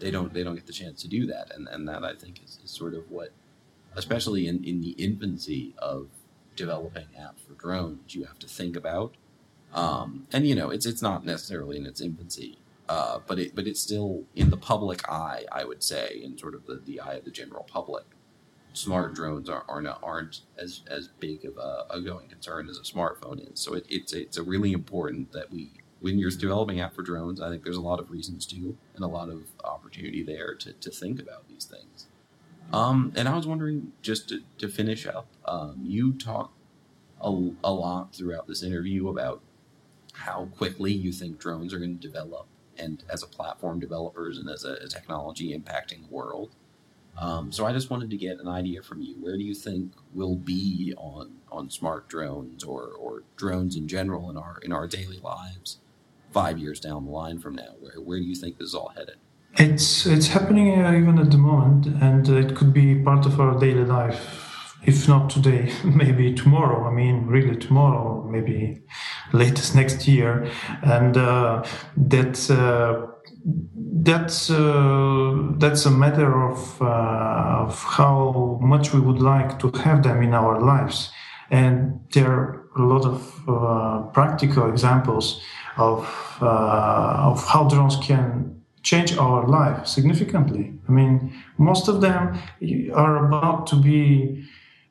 they 0.00 0.10
don't 0.10 0.32
they 0.32 0.42
don't 0.42 0.54
get 0.54 0.66
the 0.66 0.72
chance 0.72 1.02
to 1.02 1.08
do 1.08 1.26
that, 1.26 1.54
and 1.54 1.68
and 1.68 1.86
that 1.86 2.02
I 2.02 2.14
think 2.14 2.42
is, 2.42 2.58
is 2.64 2.70
sort 2.70 2.94
of 2.94 3.10
what, 3.10 3.32
especially 3.94 4.48
in 4.48 4.64
in 4.64 4.80
the 4.80 4.92
infancy 4.92 5.74
of 5.78 6.08
developing 6.56 7.08
apps 7.20 7.46
for 7.46 7.52
drones, 7.54 8.14
you 8.14 8.24
have 8.24 8.38
to 8.38 8.48
think 8.48 8.74
about. 8.74 9.14
Um, 9.74 10.26
and 10.32 10.46
you 10.46 10.54
know, 10.54 10.70
it's 10.70 10.86
it's 10.86 11.02
not 11.02 11.26
necessarily 11.26 11.76
in 11.76 11.84
its 11.84 12.00
infancy, 12.00 12.58
uh, 12.88 13.18
but 13.26 13.38
it 13.38 13.54
but 13.54 13.66
it's 13.66 13.80
still 13.80 14.24
in 14.34 14.48
the 14.48 14.56
public 14.56 15.06
eye, 15.10 15.44
I 15.52 15.64
would 15.64 15.82
say, 15.82 16.20
in 16.22 16.38
sort 16.38 16.54
of 16.54 16.64
the, 16.66 16.80
the 16.86 17.00
eye 17.00 17.14
of 17.14 17.26
the 17.26 17.30
general 17.30 17.64
public 17.64 18.04
smart 18.74 19.14
drones 19.14 19.48
are, 19.48 19.64
are 19.68 19.80
not, 19.80 20.00
aren't 20.02 20.42
as, 20.58 20.82
as 20.88 21.08
big 21.20 21.44
of 21.44 21.56
a, 21.56 21.86
a 21.90 22.00
going 22.00 22.28
concern 22.28 22.68
as 22.68 22.76
a 22.76 22.82
smartphone 22.82 23.50
is. 23.50 23.60
So 23.60 23.74
it, 23.74 23.86
it's 23.88 24.12
it's 24.12 24.36
a 24.36 24.42
really 24.42 24.72
important 24.72 25.32
that 25.32 25.50
we 25.50 25.70
when 26.00 26.18
you're 26.18 26.30
developing 26.30 26.80
app 26.80 26.94
for 26.94 27.02
drones, 27.02 27.40
I 27.40 27.48
think 27.48 27.64
there's 27.64 27.78
a 27.78 27.80
lot 27.80 27.98
of 27.98 28.10
reasons 28.10 28.44
to 28.46 28.76
and 28.94 29.02
a 29.02 29.08
lot 29.08 29.30
of 29.30 29.44
opportunity 29.64 30.22
there 30.22 30.54
to, 30.56 30.74
to 30.74 30.90
think 30.90 31.18
about 31.18 31.48
these 31.48 31.64
things. 31.64 32.08
Um, 32.74 33.12
and 33.16 33.26
I 33.26 33.34
was 33.34 33.46
wondering, 33.46 33.92
just 34.02 34.28
to, 34.28 34.40
to 34.58 34.68
finish 34.68 35.06
up, 35.06 35.28
um, 35.46 35.80
you 35.82 36.12
talk 36.12 36.52
a, 37.22 37.28
a 37.62 37.72
lot 37.72 38.14
throughout 38.14 38.46
this 38.46 38.62
interview 38.62 39.08
about 39.08 39.40
how 40.12 40.48
quickly 40.56 40.92
you 40.92 41.10
think 41.10 41.38
drones 41.38 41.72
are 41.72 41.78
going 41.78 41.98
to 41.98 42.06
develop 42.06 42.46
and 42.76 43.02
as 43.08 43.22
a 43.22 43.26
platform 43.26 43.80
developers 43.80 44.36
and 44.36 44.50
as 44.50 44.64
a, 44.64 44.74
a 44.74 44.88
technology 44.88 45.58
impacting 45.58 46.02
the 46.02 46.14
world. 46.14 46.50
Um, 47.18 47.52
so 47.52 47.64
I 47.64 47.72
just 47.72 47.90
wanted 47.90 48.10
to 48.10 48.16
get 48.16 48.38
an 48.40 48.48
idea 48.48 48.82
from 48.82 49.00
you. 49.00 49.14
Where 49.20 49.36
do 49.36 49.44
you 49.44 49.54
think 49.54 49.92
we'll 50.12 50.36
be 50.36 50.94
on 50.96 51.32
on 51.50 51.70
smart 51.70 52.08
drones 52.08 52.64
or, 52.64 52.88
or 52.88 53.22
drones 53.36 53.76
in 53.76 53.86
general 53.86 54.30
in 54.30 54.36
our 54.36 54.58
in 54.62 54.72
our 54.72 54.86
daily 54.86 55.18
lives 55.18 55.78
five 56.32 56.58
years 56.58 56.80
down 56.80 57.04
the 57.04 57.10
line 57.10 57.38
from 57.38 57.54
now? 57.54 57.74
Where 57.80 58.00
where 58.00 58.18
do 58.18 58.24
you 58.24 58.34
think 58.34 58.58
this 58.58 58.68
is 58.68 58.74
all 58.74 58.92
headed? 58.96 59.16
It's 59.56 60.06
it's 60.06 60.28
happening 60.28 60.84
uh, 60.84 60.92
even 60.92 61.18
at 61.18 61.30
the 61.30 61.38
moment, 61.38 61.86
and 62.02 62.28
it 62.28 62.56
could 62.56 62.72
be 62.72 62.96
part 62.96 63.24
of 63.26 63.40
our 63.40 63.58
daily 63.58 63.84
life. 63.84 64.40
If 64.84 65.08
not 65.08 65.30
today, 65.30 65.72
maybe 65.84 66.34
tomorrow. 66.34 66.84
I 66.84 66.92
mean, 66.92 67.26
really 67.26 67.56
tomorrow, 67.56 68.28
maybe 68.28 68.82
latest 69.32 69.76
next 69.76 70.08
year, 70.08 70.50
and 70.82 71.16
uh, 71.16 71.62
that. 71.96 73.13
That's 73.44 74.48
uh, 74.50 75.52
that's 75.58 75.84
a 75.84 75.90
matter 75.90 76.44
of, 76.50 76.80
uh, 76.80 77.66
of 77.66 77.82
how 77.82 78.58
much 78.62 78.94
we 78.94 79.00
would 79.00 79.20
like 79.20 79.58
to 79.58 79.70
have 79.82 80.02
them 80.02 80.22
in 80.22 80.32
our 80.32 80.60
lives, 80.60 81.10
and 81.50 82.00
there 82.12 82.30
are 82.30 82.66
a 82.76 82.82
lot 82.82 83.04
of 83.04 83.48
uh, 83.48 84.02
practical 84.12 84.70
examples 84.70 85.42
of 85.76 86.08
uh, 86.40 87.30
of 87.30 87.46
how 87.46 87.68
drones 87.68 87.96
can 87.96 88.62
change 88.82 89.16
our 89.18 89.46
life 89.46 89.86
significantly. 89.86 90.72
I 90.88 90.92
mean, 90.92 91.32
most 91.58 91.88
of 91.88 92.00
them 92.00 92.38
are 92.94 93.26
about 93.26 93.66
to 93.68 93.76
be 93.76 94.44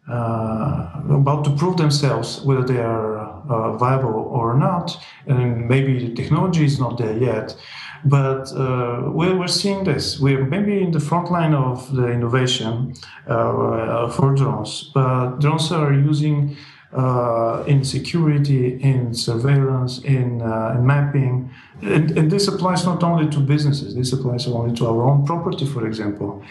uh, 0.07 1.01
about 1.09 1.43
to 1.45 1.51
prove 1.51 1.77
themselves 1.77 2.41
whether 2.41 2.63
they 2.63 2.81
are 2.81 3.22
uh, 3.49 3.77
viable 3.77 4.13
or 4.13 4.58
not, 4.58 4.97
and 5.27 5.67
maybe 5.67 6.08
the 6.08 6.13
technology 6.13 6.65
is 6.65 6.79
not 6.79 6.97
there 6.97 7.17
yet. 7.17 7.56
But 8.06 8.51
uh, 8.51 9.12
we're, 9.13 9.38
we're 9.38 9.47
seeing 9.47 9.86
this. 9.86 10.19
We're 10.19 10.43
maybe 10.45 10.82
in 10.82 10.91
the 10.91 10.99
front 10.99 11.32
line 11.32 11.53
of 11.53 11.95
the 11.95 12.08
innovation 12.08 12.93
uh, 13.27 14.10
for 14.10 14.36
drones, 14.36 14.91
but 14.93 15.39
drones 15.39 15.71
are 15.71 15.93
using 15.93 16.58
uh, 16.95 17.63
in 17.65 17.84
security, 17.84 18.79
in 18.82 19.13
surveillance, 19.13 19.99
in, 20.03 20.41
uh, 20.41 20.75
in 20.77 20.86
mapping. 20.86 21.49
And, 21.82 22.12
and, 22.17 22.32
this 22.32 22.47
applies 22.47 22.86
not 22.86 23.03
only 23.03 23.29
to 23.32 23.39
businesses, 23.39 23.95
this 23.95 24.13
applies 24.13 24.47
only 24.47 24.75
to 24.75 24.88
our 24.88 25.01
own 25.01 25.25
property, 25.25 25.65
for 25.65 25.88
example. 25.88 26.43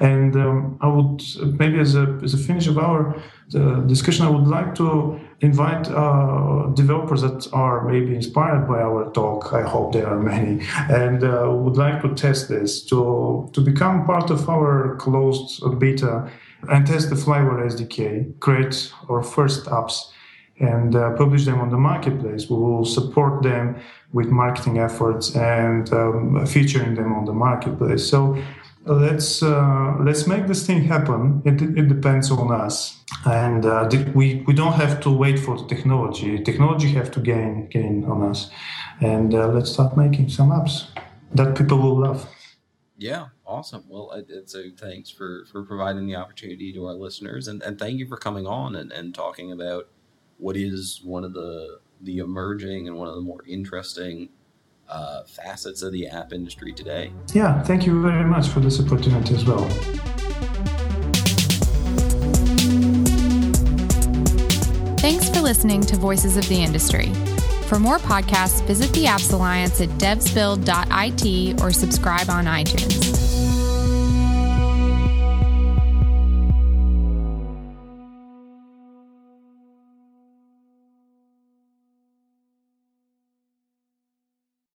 And 0.00 0.34
um, 0.36 0.78
I 0.80 0.88
would, 0.88 1.22
maybe 1.58 1.78
as 1.78 1.94
a, 1.94 2.18
as 2.24 2.32
a 2.34 2.38
finish 2.38 2.66
of 2.66 2.78
our 2.78 3.14
uh, 3.54 3.80
discussion, 3.80 4.24
I 4.24 4.30
would 4.30 4.48
like 4.48 4.74
to 4.76 5.20
invite 5.40 5.88
uh, 5.88 6.70
developers 6.74 7.20
that 7.22 7.48
are 7.52 7.86
maybe 7.86 8.14
inspired 8.14 8.66
by 8.66 8.80
our 8.80 9.10
talk. 9.12 9.52
I 9.52 9.62
hope 9.62 9.92
there 9.92 10.06
are 10.06 10.18
many, 10.18 10.64
and 10.88 11.22
uh, 11.22 11.50
would 11.50 11.76
like 11.76 12.02
to 12.02 12.14
test 12.14 12.48
this 12.48 12.82
to, 12.86 13.50
to 13.52 13.60
become 13.60 14.06
part 14.06 14.30
of 14.30 14.48
our 14.48 14.96
closed 14.96 15.62
beta 15.78 16.30
and 16.68 16.86
test 16.86 17.10
the 17.10 17.16
Flyver 17.16 17.64
SDK, 17.66 18.38
create 18.40 18.92
our 19.08 19.22
first 19.22 19.66
apps, 19.66 20.10
and 20.58 20.94
uh, 20.94 21.16
publish 21.16 21.44
them 21.46 21.60
on 21.60 21.70
the 21.70 21.78
marketplace. 21.78 22.50
We 22.50 22.56
will 22.56 22.84
support 22.84 23.42
them 23.42 23.80
with 24.12 24.28
marketing 24.28 24.78
efforts 24.78 25.34
and 25.34 25.90
um, 25.92 26.46
featuring 26.46 26.94
them 26.94 27.12
on 27.12 27.24
the 27.24 27.32
marketplace. 27.32 28.08
So 28.08 28.36
let's 28.84 29.42
uh, 29.42 29.96
let's 30.00 30.26
make 30.26 30.46
this 30.46 30.66
thing 30.66 30.84
happen. 30.84 31.42
It, 31.44 31.62
it 31.62 31.88
depends 31.88 32.30
on 32.30 32.52
us, 32.52 32.98
and 33.24 33.64
uh, 33.64 33.88
we 34.14 34.44
we 34.46 34.52
don't 34.52 34.74
have 34.74 35.00
to 35.00 35.10
wait 35.10 35.38
for 35.38 35.56
the 35.56 35.66
technology. 35.66 36.42
Technology 36.42 36.88
have 36.92 37.10
to 37.12 37.20
gain 37.20 37.68
gain 37.68 38.04
on 38.04 38.22
us, 38.22 38.50
and 39.00 39.34
uh, 39.34 39.48
let's 39.48 39.72
start 39.72 39.96
making 39.96 40.28
some 40.28 40.50
apps 40.50 40.86
that 41.34 41.56
people 41.56 41.78
will 41.78 42.00
love. 42.00 42.28
Yeah, 42.98 43.28
awesome. 43.50 43.84
Well, 43.88 44.24
so 44.46 44.64
thanks 44.76 45.10
for 45.10 45.44
for 45.50 45.62
providing 45.62 46.06
the 46.06 46.16
opportunity 46.16 46.72
to 46.72 46.86
our 46.86 46.94
listeners, 46.94 47.48
and 47.48 47.62
and 47.62 47.78
thank 47.78 47.98
you 47.98 48.06
for 48.06 48.16
coming 48.16 48.46
on 48.46 48.76
and 48.76 48.92
and 48.92 49.14
talking 49.14 49.52
about 49.52 49.88
what 50.38 50.56
is 50.56 51.00
one 51.04 51.24
of 51.24 51.34
the 51.34 51.80
the 52.00 52.18
emerging 52.18 52.86
and 52.88 52.96
one 52.96 53.08
of 53.08 53.14
the 53.14 53.20
more 53.20 53.44
interesting 53.46 54.30
uh, 54.88 55.22
facets 55.24 55.82
of 55.82 55.92
the 55.92 56.08
app 56.08 56.32
industry 56.32 56.72
today. 56.72 57.12
Yeah, 57.32 57.62
thank 57.62 57.86
you 57.86 58.00
very 58.00 58.24
much 58.24 58.48
for 58.48 58.60
this 58.60 58.80
opportunity 58.80 59.34
as 59.34 59.44
well. 59.44 59.68
Thanks 64.98 65.28
for 65.30 65.40
listening 65.40 65.82
to 65.82 65.96
Voices 65.96 66.36
of 66.36 66.48
the 66.48 66.62
Industry. 66.62 67.12
For 67.68 67.78
more 67.78 67.98
podcasts, 67.98 68.64
visit 68.66 68.92
the 68.92 69.04
Apps 69.04 69.32
Alliance 69.32 69.80
at 69.80 69.88
devsbuild.it 69.90 71.62
or 71.62 71.70
subscribe 71.70 72.28
on 72.28 72.46
iTunes. 72.46 73.19